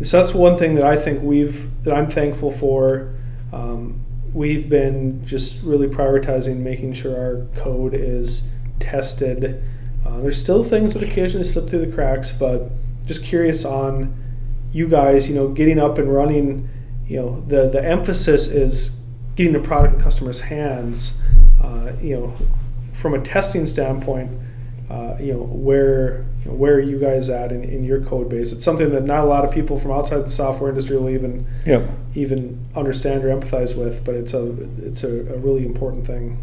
so 0.03 0.19
that's 0.19 0.35
one 0.35 0.59
thing 0.59 0.75
that 0.75 0.85
I 0.85 0.97
think 0.97 1.23
we've 1.23 1.83
that 1.85 1.97
I'm 1.97 2.09
thankful 2.09 2.51
for. 2.51 3.15
Um, 3.55 4.01
we've 4.35 4.69
been 4.69 5.25
just 5.25 5.65
really 5.65 5.87
prioritizing 5.87 6.59
making 6.59 6.93
sure 6.93 7.17
our 7.17 7.47
code 7.57 7.95
is 7.95 8.55
tested. 8.81 9.63
Uh, 10.05 10.21
there's 10.21 10.39
still 10.39 10.63
things 10.63 10.93
that 10.93 11.03
occasionally 11.03 11.45
slip 11.45 11.71
through 11.71 11.87
the 11.87 11.91
cracks, 11.91 12.33
but 12.33 12.71
just 13.07 13.25
curious 13.25 13.65
on 13.65 14.15
you 14.71 14.87
guys. 14.87 15.27
You 15.31 15.37
know, 15.37 15.49
getting 15.49 15.79
up 15.79 15.97
and 15.97 16.13
running. 16.13 16.69
You 17.07 17.17
know, 17.17 17.41
the 17.41 17.67
the 17.71 17.83
emphasis 17.83 18.49
is 18.49 19.09
getting 19.37 19.55
the 19.55 19.61
product 19.61 19.95
in 19.95 20.01
customers' 20.03 20.43
hands. 20.43 21.25
Uh, 21.63 21.93
you 22.03 22.15
know, 22.15 22.35
from 22.93 23.15
a 23.15 23.23
testing 23.23 23.67
standpoint, 23.67 24.31
uh, 24.91 25.17
you 25.21 25.33
know 25.33 25.43
where 25.43 26.27
you 26.45 26.51
know, 26.51 26.57
where 26.57 26.75
are 26.75 26.81
you 26.81 26.99
guys 26.99 27.29
at 27.31 27.53
in, 27.53 27.63
in 27.63 27.85
your 27.85 28.01
code 28.01 28.29
base? 28.29 28.51
It's 28.51 28.65
something 28.65 28.91
that 28.91 29.05
not 29.05 29.25
a 29.25 29.27
lot 29.27 29.45
of 29.45 29.53
people 29.53 29.79
from 29.79 29.93
outside 29.93 30.25
the 30.25 30.31
software 30.31 30.69
industry 30.71 30.97
will 30.97 31.11
even 31.11 31.47
Yep. 31.65 31.89
even 32.15 32.67
understand 32.75 33.25
or 33.25 33.29
empathize 33.29 33.79
with, 33.79 34.05
but 34.05 34.15
it's 34.15 34.35
a 34.35 34.57
it's 34.79 35.05
a, 35.05 35.35
a 35.35 35.39
really 35.39 35.65
important 35.65 36.07
thing. 36.07 36.43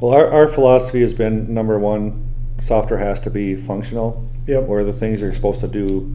Well, 0.00 0.14
our, 0.14 0.30
our 0.30 0.46
philosophy 0.46 1.00
has 1.00 1.12
been 1.12 1.52
number 1.52 1.76
one, 1.78 2.28
software 2.58 3.00
has 3.00 3.20
to 3.22 3.30
be 3.30 3.56
functional. 3.56 4.24
Yep. 4.46 4.64
Where 4.64 4.84
the 4.84 4.92
things 4.92 5.22
are 5.22 5.32
supposed 5.32 5.60
to 5.60 5.68
do 5.68 6.14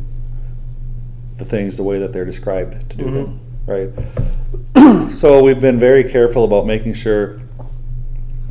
the 1.37 1.45
things 1.45 1.77
the 1.77 1.83
way 1.83 1.99
that 1.99 2.13
they're 2.13 2.25
described 2.25 2.89
to 2.91 2.97
do 2.97 3.11
them, 3.11 3.39
right? 3.67 3.89
so 5.11 5.43
we've 5.43 5.59
been 5.59 5.79
very 5.79 6.03
careful 6.09 6.43
about 6.45 6.65
making 6.65 6.93
sure 6.93 7.41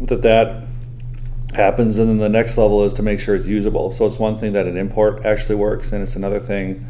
that 0.02 0.22
that 0.22 0.64
happens, 1.54 1.98
and 1.98 2.08
then 2.08 2.18
the 2.18 2.28
next 2.28 2.56
level 2.58 2.84
is 2.84 2.92
to 2.94 3.02
make 3.02 3.20
sure 3.20 3.34
it's 3.34 3.46
usable. 3.46 3.90
So 3.90 4.06
it's 4.06 4.18
one 4.18 4.36
thing 4.36 4.52
that 4.54 4.66
an 4.66 4.76
import 4.76 5.24
actually 5.24 5.56
works, 5.56 5.92
and 5.92 6.02
it's 6.02 6.16
another 6.16 6.38
thing 6.38 6.86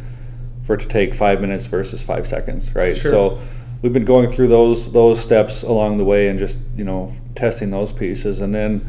for 0.62 0.74
it 0.74 0.80
to 0.80 0.88
take 0.88 1.14
five 1.14 1.40
minutes 1.40 1.66
versus 1.66 2.04
five 2.04 2.26
seconds, 2.26 2.74
right? 2.74 2.94
Sure. 2.94 3.10
So 3.10 3.38
we've 3.82 3.92
been 3.92 4.04
going 4.04 4.28
through 4.28 4.48
those 4.48 4.92
those 4.92 5.20
steps 5.20 5.62
along 5.62 5.98
the 5.98 6.04
way 6.04 6.28
and 6.28 6.38
just 6.38 6.60
you 6.76 6.84
know 6.84 7.14
testing 7.34 7.70
those 7.70 7.92
pieces, 7.92 8.40
and 8.40 8.54
then 8.54 8.80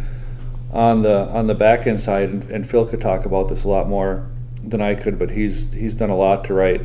on 0.71 1.01
the 1.01 1.27
on 1.29 1.47
the 1.47 1.55
back 1.55 1.87
end 1.87 1.99
side, 1.99 2.29
and, 2.29 2.43
and 2.49 2.69
Phil 2.69 2.85
could 2.85 3.01
talk 3.01 3.25
about 3.25 3.49
this 3.49 3.63
a 3.63 3.69
lot 3.69 3.87
more 3.87 4.27
than 4.63 4.81
I 4.81 4.95
could, 4.95 5.17
but 5.19 5.31
he's 5.31 5.73
he's 5.73 5.95
done 5.95 6.09
a 6.09 6.15
lot 6.15 6.45
to 6.45 6.53
write 6.53 6.81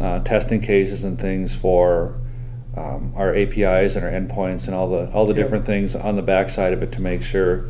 uh, 0.00 0.20
testing 0.20 0.60
cases 0.60 1.04
and 1.04 1.20
things 1.20 1.54
for 1.54 2.16
um, 2.76 3.12
our 3.14 3.34
APIs 3.34 3.94
and 3.94 4.04
our 4.04 4.10
endpoints 4.10 4.66
and 4.66 4.74
all 4.74 4.88
the 4.90 5.10
all 5.12 5.26
the 5.26 5.34
Yep. 5.34 5.42
different 5.44 5.64
things 5.66 5.94
on 5.94 6.16
the 6.16 6.22
back 6.22 6.50
side 6.50 6.72
of 6.72 6.82
it 6.82 6.90
to 6.92 7.00
make 7.00 7.22
sure 7.22 7.66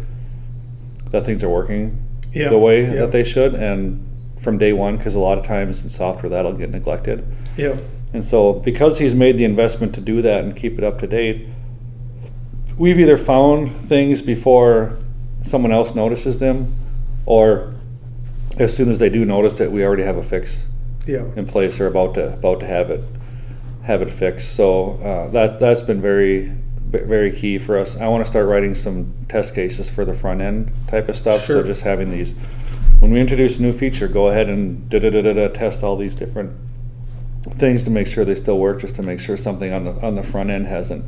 that 1.14 1.24
things 1.24 1.44
are 1.44 1.48
working 1.48 1.96
Yeah, 2.32 2.48
the 2.48 2.58
way 2.58 2.82
yeah. 2.82 2.94
that 3.02 3.12
they 3.12 3.22
should 3.22 3.54
and 3.54 4.04
from 4.38 4.58
day 4.58 4.72
one 4.72 4.96
because 4.96 5.14
a 5.14 5.20
lot 5.20 5.38
of 5.38 5.44
times 5.46 5.82
in 5.84 5.88
software 5.88 6.28
that'll 6.28 6.54
get 6.54 6.70
neglected 6.70 7.24
Yeah. 7.56 7.76
and 8.12 8.24
so 8.24 8.52
because 8.54 8.98
he's 8.98 9.14
made 9.14 9.38
the 9.38 9.44
investment 9.44 9.94
to 9.94 10.00
do 10.00 10.20
that 10.22 10.42
and 10.44 10.56
keep 10.56 10.76
it 10.76 10.82
up 10.84 10.98
to 10.98 11.06
date 11.06 11.46
we've 12.76 12.98
either 12.98 13.16
found 13.16 13.70
things 13.70 14.22
before 14.22 14.96
someone 15.42 15.70
else 15.70 15.94
notices 15.94 16.40
them 16.40 16.74
or 17.26 17.72
as 18.58 18.74
soon 18.76 18.88
as 18.90 18.98
they 18.98 19.08
do 19.08 19.24
notice 19.24 19.60
it 19.60 19.70
we 19.70 19.84
already 19.84 20.02
have 20.02 20.16
a 20.16 20.22
fix 20.22 20.68
Yep. 21.06 21.36
in 21.36 21.46
place 21.46 21.80
or 21.80 21.86
about 21.86 22.14
to 22.14 22.32
about 22.34 22.58
to 22.60 22.66
have 22.66 22.90
it 22.90 23.00
have 23.82 24.00
it 24.00 24.10
fixed. 24.10 24.56
So 24.56 24.92
uh, 25.04 25.28
that 25.32 25.60
that's 25.60 25.82
been 25.82 26.00
very 26.00 26.50
very 27.02 27.30
key 27.32 27.58
for 27.58 27.76
us. 27.76 27.96
I 27.98 28.08
want 28.08 28.24
to 28.24 28.30
start 28.30 28.46
writing 28.46 28.74
some 28.74 29.12
test 29.28 29.54
cases 29.54 29.90
for 29.90 30.04
the 30.04 30.14
front 30.14 30.40
end 30.40 30.70
type 30.88 31.08
of 31.08 31.16
stuff. 31.16 31.44
Sure. 31.44 31.62
So 31.62 31.66
just 31.66 31.82
having 31.82 32.10
these 32.10 32.34
when 33.00 33.10
we 33.12 33.20
introduce 33.20 33.58
a 33.58 33.62
new 33.62 33.72
feature, 33.72 34.08
go 34.08 34.28
ahead 34.28 34.48
and 34.48 34.88
da 34.88 34.98
da 35.00 35.10
da 35.10 35.20
da 35.32 35.48
test 35.48 35.82
all 35.82 35.96
these 35.96 36.14
different 36.14 36.52
things 37.42 37.84
to 37.84 37.90
make 37.90 38.06
sure 38.06 38.24
they 38.24 38.34
still 38.34 38.58
work. 38.58 38.80
Just 38.80 38.96
to 38.96 39.02
make 39.02 39.20
sure 39.20 39.36
something 39.36 39.72
on 39.72 39.84
the 39.84 39.92
on 40.06 40.14
the 40.14 40.22
front 40.22 40.50
end 40.50 40.66
hasn't 40.66 41.04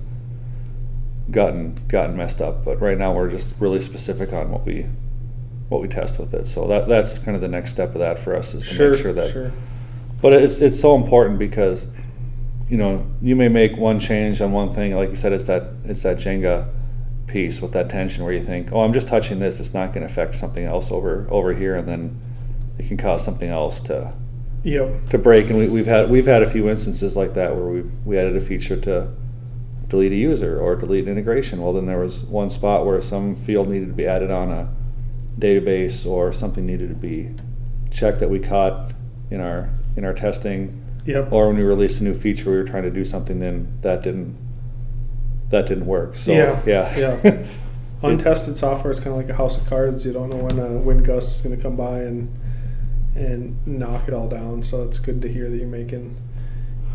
gotten 1.30 1.74
gotten 1.88 2.16
messed 2.16 2.40
up. 2.40 2.64
But 2.64 2.80
right 2.80 2.98
now 2.98 3.14
we're 3.14 3.30
just 3.30 3.54
really 3.60 3.80
specific 3.80 4.32
on 4.32 4.50
what 4.50 4.64
we 4.66 4.86
what 5.68 5.82
we 5.82 5.88
test 5.88 6.18
with 6.18 6.34
it. 6.34 6.46
So 6.48 6.66
that 6.68 6.88
that's 6.88 7.18
kind 7.18 7.34
of 7.34 7.40
the 7.40 7.48
next 7.48 7.70
step 7.70 7.90
of 7.94 7.98
that 8.00 8.18
for 8.18 8.36
us 8.36 8.54
is 8.54 8.64
to 8.68 8.74
Sure. 8.74 8.90
make 8.92 9.00
sure 9.00 9.12
that 9.12 9.30
sure. 9.30 9.52
but 10.22 10.32
it's 10.34 10.60
it's 10.60 10.78
so 10.80 10.94
important 10.94 11.38
because 11.38 11.86
you 12.68 12.76
know 12.76 13.06
you 13.20 13.36
may 13.36 13.48
make 13.48 13.76
one 13.76 14.00
change 14.00 14.40
on 14.40 14.52
one 14.52 14.68
thing, 14.68 14.94
like 14.94 15.10
you 15.10 15.16
said, 15.16 15.32
it's 15.32 15.46
that 15.46 15.64
it's 15.84 16.02
that 16.02 16.18
Jenga 16.18 16.68
piece 17.26 17.60
with 17.60 17.72
that 17.72 17.90
tension 17.90 18.24
where 18.24 18.32
you 18.32 18.42
think, 18.42 18.72
oh, 18.72 18.82
I'm 18.82 18.92
just 18.92 19.08
touching 19.08 19.38
this, 19.38 19.60
it's 19.60 19.74
not 19.74 19.92
going 19.92 20.06
to 20.06 20.12
affect 20.12 20.34
something 20.34 20.64
else 20.64 20.90
over 20.90 21.26
over 21.30 21.52
here, 21.52 21.76
and 21.76 21.86
then 21.86 22.20
it 22.78 22.88
can 22.88 22.96
cause 22.96 23.24
something 23.24 23.48
else 23.48 23.80
to 23.82 24.12
Yep. 24.64 25.10
to 25.10 25.18
break. 25.18 25.48
And 25.48 25.58
we, 25.58 25.68
we've 25.68 25.86
had 25.86 26.10
we've 26.10 26.26
had 26.26 26.42
a 26.42 26.50
few 26.50 26.68
instances 26.68 27.16
like 27.16 27.34
that 27.34 27.54
where 27.54 27.66
we 27.66 27.82
we 28.04 28.18
added 28.18 28.36
a 28.36 28.40
feature 28.40 28.76
to 28.80 29.12
delete 29.86 30.10
a 30.10 30.16
user 30.16 30.58
or 30.58 30.74
delete 30.74 31.04
an 31.04 31.10
integration. 31.10 31.62
Well, 31.62 31.72
then 31.72 31.86
there 31.86 32.00
was 32.00 32.24
one 32.24 32.50
spot 32.50 32.84
where 32.84 33.00
some 33.00 33.36
field 33.36 33.68
needed 33.68 33.86
to 33.86 33.94
be 33.94 34.06
added 34.06 34.32
on 34.32 34.50
a 34.50 34.68
database 35.38 36.04
or 36.04 36.32
something 36.32 36.66
needed 36.66 36.88
to 36.88 36.96
be 36.96 37.30
checked 37.92 38.18
that 38.18 38.28
we 38.30 38.40
caught 38.40 38.92
in 39.30 39.40
our 39.40 39.70
in 39.96 40.04
our 40.04 40.14
testing 40.14 40.82
Yep. 41.06 41.32
or 41.32 41.48
when 41.48 41.56
we 41.56 41.62
released 41.62 42.00
a 42.00 42.04
new 42.04 42.14
feature 42.14 42.50
we 42.50 42.56
were 42.56 42.64
trying 42.64 42.82
to 42.82 42.90
do 42.90 43.04
something 43.04 43.40
then 43.40 43.78
that 43.82 44.02
didn't 44.02 44.36
that 45.50 45.66
didn't 45.66 45.86
work 45.86 46.16
so 46.16 46.32
Yeah, 46.32 46.62
yeah 46.66 47.20
yeah. 47.22 47.46
Untested 48.02 48.56
software 48.56 48.90
is 48.90 49.00
kind 49.00 49.16
of 49.16 49.16
like 49.16 49.30
a 49.30 49.34
house 49.34 49.60
of 49.60 49.66
cards. 49.68 50.04
You 50.04 50.12
don't 50.12 50.28
know 50.30 50.36
when 50.36 50.60
uh, 50.60 50.64
a 50.64 50.78
wind 50.78 51.06
gust 51.06 51.34
is 51.34 51.40
going 51.40 51.56
to 51.56 51.62
come 51.62 51.76
by 51.76 52.00
and 52.00 52.28
and 53.14 53.66
knock 53.66 54.06
it 54.06 54.12
all 54.12 54.28
down. 54.28 54.62
So 54.62 54.82
it's 54.84 54.98
good 54.98 55.22
to 55.22 55.28
hear 55.32 55.48
that 55.48 55.56
you're 55.56 55.66
making 55.66 56.16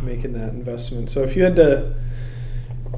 making 0.01 0.33
that 0.33 0.49
investment. 0.49 1.09
So 1.09 1.21
if 1.21 1.35
you 1.35 1.43
had 1.43 1.55
to 1.55 1.95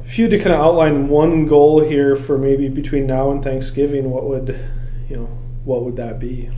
if 0.04 0.18
you 0.18 0.26
had 0.26 0.32
to 0.32 0.40
kind 0.40 0.54
of 0.54 0.60
outline 0.60 1.08
one 1.08 1.46
goal 1.46 1.82
here 1.82 2.16
for 2.16 2.38
maybe 2.38 2.68
between 2.68 3.08
now 3.08 3.32
and 3.32 3.42
Thanksgiving, 3.44 4.10
what 4.10 4.26
would 4.26 4.60
you 5.10 5.16
know 5.16 5.26
what 5.64 5.84
would 5.84 5.96
that 5.96 6.20
be? 6.20 6.50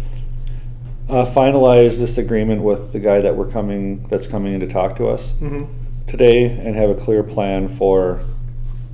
Uh, 1.09 1.25
finalize 1.25 1.99
this 1.99 2.17
agreement 2.17 2.61
with 2.63 2.93
the 2.93 2.99
guy 2.99 3.21
that 3.21 3.35
we're 3.35 3.49
coming 3.49 4.03
that's 4.07 4.27
coming 4.27 4.53
in 4.53 4.59
to 4.59 4.67
talk 4.67 4.95
to 4.97 5.07
us 5.07 5.33
Mm-hmm. 5.33 5.65
today 6.07 6.45
and 6.45 6.75
have 6.75 6.89
a 6.89 6.95
clear 6.95 7.23
plan 7.23 7.67
for 7.67 8.19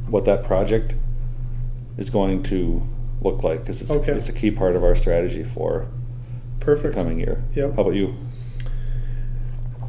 what 0.08 0.26
that 0.26 0.44
project 0.44 0.96
is 1.98 2.10
going 2.10 2.44
to 2.44 2.82
look 3.22 3.44
like 3.44 3.60
because 3.62 3.82
it's, 3.82 3.92
Okay. 3.92 4.12
it's 4.14 4.28
a 4.30 4.34
key 4.34 4.52
part 4.52 4.76
of 4.76 4.84
our 4.84 4.96
strategy 4.96 5.44
for 5.44 5.88
the 6.60 6.66
Perfect. 6.66 6.96
coming 6.96 7.20
year 7.20 7.44
Yep. 7.54 7.76
how 7.76 7.82
about 7.84 7.96
you 7.96 8.16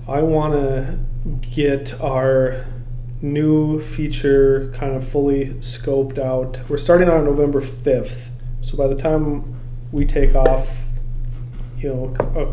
I 0.09 0.21
want 0.23 0.55
to 0.55 0.99
get 1.41 2.01
our 2.01 2.65
new 3.21 3.79
feature 3.79 4.71
kind 4.75 4.95
of 4.97 5.07
fully 5.07 5.47
scoped 5.61 6.19
out. 6.19 6.61
We're 6.69 6.77
starting 6.77 7.09
on 7.09 7.25
November 7.25 7.61
5th. 7.61 8.31
So 8.63 8.77
by 8.77 8.89
the 8.89 8.97
time 8.97 9.55
we 9.93 10.05
take 10.05 10.35
off, 10.35 10.82
you 11.83 11.93
know, 11.93 12.15
uh, 12.37 12.53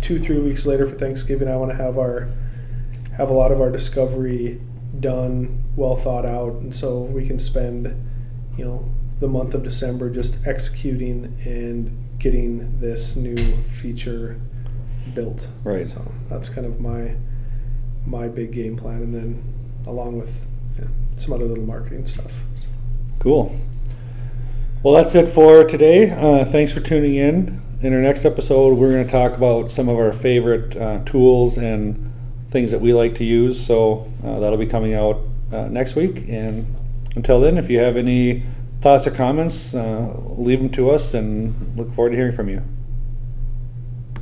two, 0.00 0.18
three 0.18 0.38
weeks 0.38 0.66
later 0.66 0.86
for 0.86 0.94
Thanksgiving, 0.94 1.48
I 1.48 1.56
want 1.56 1.70
to 1.72 1.76
have 1.76 1.98
our 1.98 2.28
have 3.16 3.30
a 3.30 3.32
lot 3.32 3.50
of 3.50 3.60
our 3.60 3.70
discovery 3.70 4.60
done, 5.00 5.64
well 5.74 5.96
thought 5.96 6.24
out, 6.24 6.52
and 6.54 6.74
so 6.74 7.02
we 7.02 7.26
can 7.26 7.38
spend, 7.38 7.86
you 8.56 8.64
know, 8.64 8.88
the 9.18 9.26
month 9.26 9.54
of 9.54 9.64
December 9.64 10.08
just 10.08 10.46
executing 10.46 11.36
and 11.44 12.18
getting 12.20 12.78
this 12.80 13.16
new 13.16 13.36
feature 13.36 14.40
built. 15.14 15.48
Right. 15.64 15.86
So 15.86 16.12
that's 16.30 16.48
kind 16.48 16.66
of 16.66 16.80
my 16.80 17.16
my 18.06 18.28
big 18.28 18.52
game 18.52 18.76
plan, 18.76 19.02
and 19.02 19.14
then 19.14 19.42
along 19.86 20.18
with 20.18 20.46
yeah, 20.78 20.86
some 21.16 21.34
other 21.34 21.44
little 21.44 21.64
marketing 21.64 22.06
stuff. 22.06 22.42
Cool. 23.18 23.54
Well, 24.82 24.94
that's 24.94 25.16
it 25.16 25.26
for 25.26 25.64
today. 25.64 26.10
Uh, 26.10 26.44
thanks 26.44 26.72
for 26.72 26.80
tuning 26.80 27.16
in. 27.16 27.60
In 27.80 27.94
our 27.94 28.00
next 28.00 28.24
episode, 28.24 28.76
we're 28.76 28.90
going 28.90 29.06
to 29.06 29.10
talk 29.10 29.36
about 29.36 29.70
some 29.70 29.88
of 29.88 29.96
our 29.98 30.10
favorite 30.10 30.76
uh, 30.76 30.98
tools 31.04 31.58
and 31.58 32.10
things 32.48 32.72
that 32.72 32.80
we 32.80 32.92
like 32.92 33.14
to 33.16 33.24
use. 33.24 33.64
So 33.64 34.10
uh, 34.24 34.40
that'll 34.40 34.58
be 34.58 34.66
coming 34.66 34.94
out 34.94 35.20
uh, 35.52 35.68
next 35.68 35.94
week. 35.94 36.24
And 36.28 36.66
until 37.14 37.38
then, 37.38 37.56
if 37.56 37.70
you 37.70 37.78
have 37.78 37.96
any 37.96 38.42
thoughts 38.80 39.06
or 39.06 39.12
comments, 39.12 39.76
uh, 39.76 40.12
leave 40.26 40.58
them 40.58 40.70
to 40.70 40.90
us 40.90 41.14
and 41.14 41.54
look 41.76 41.92
forward 41.92 42.10
to 42.10 42.16
hearing 42.16 42.32
from 42.32 42.48
you. 42.48 42.62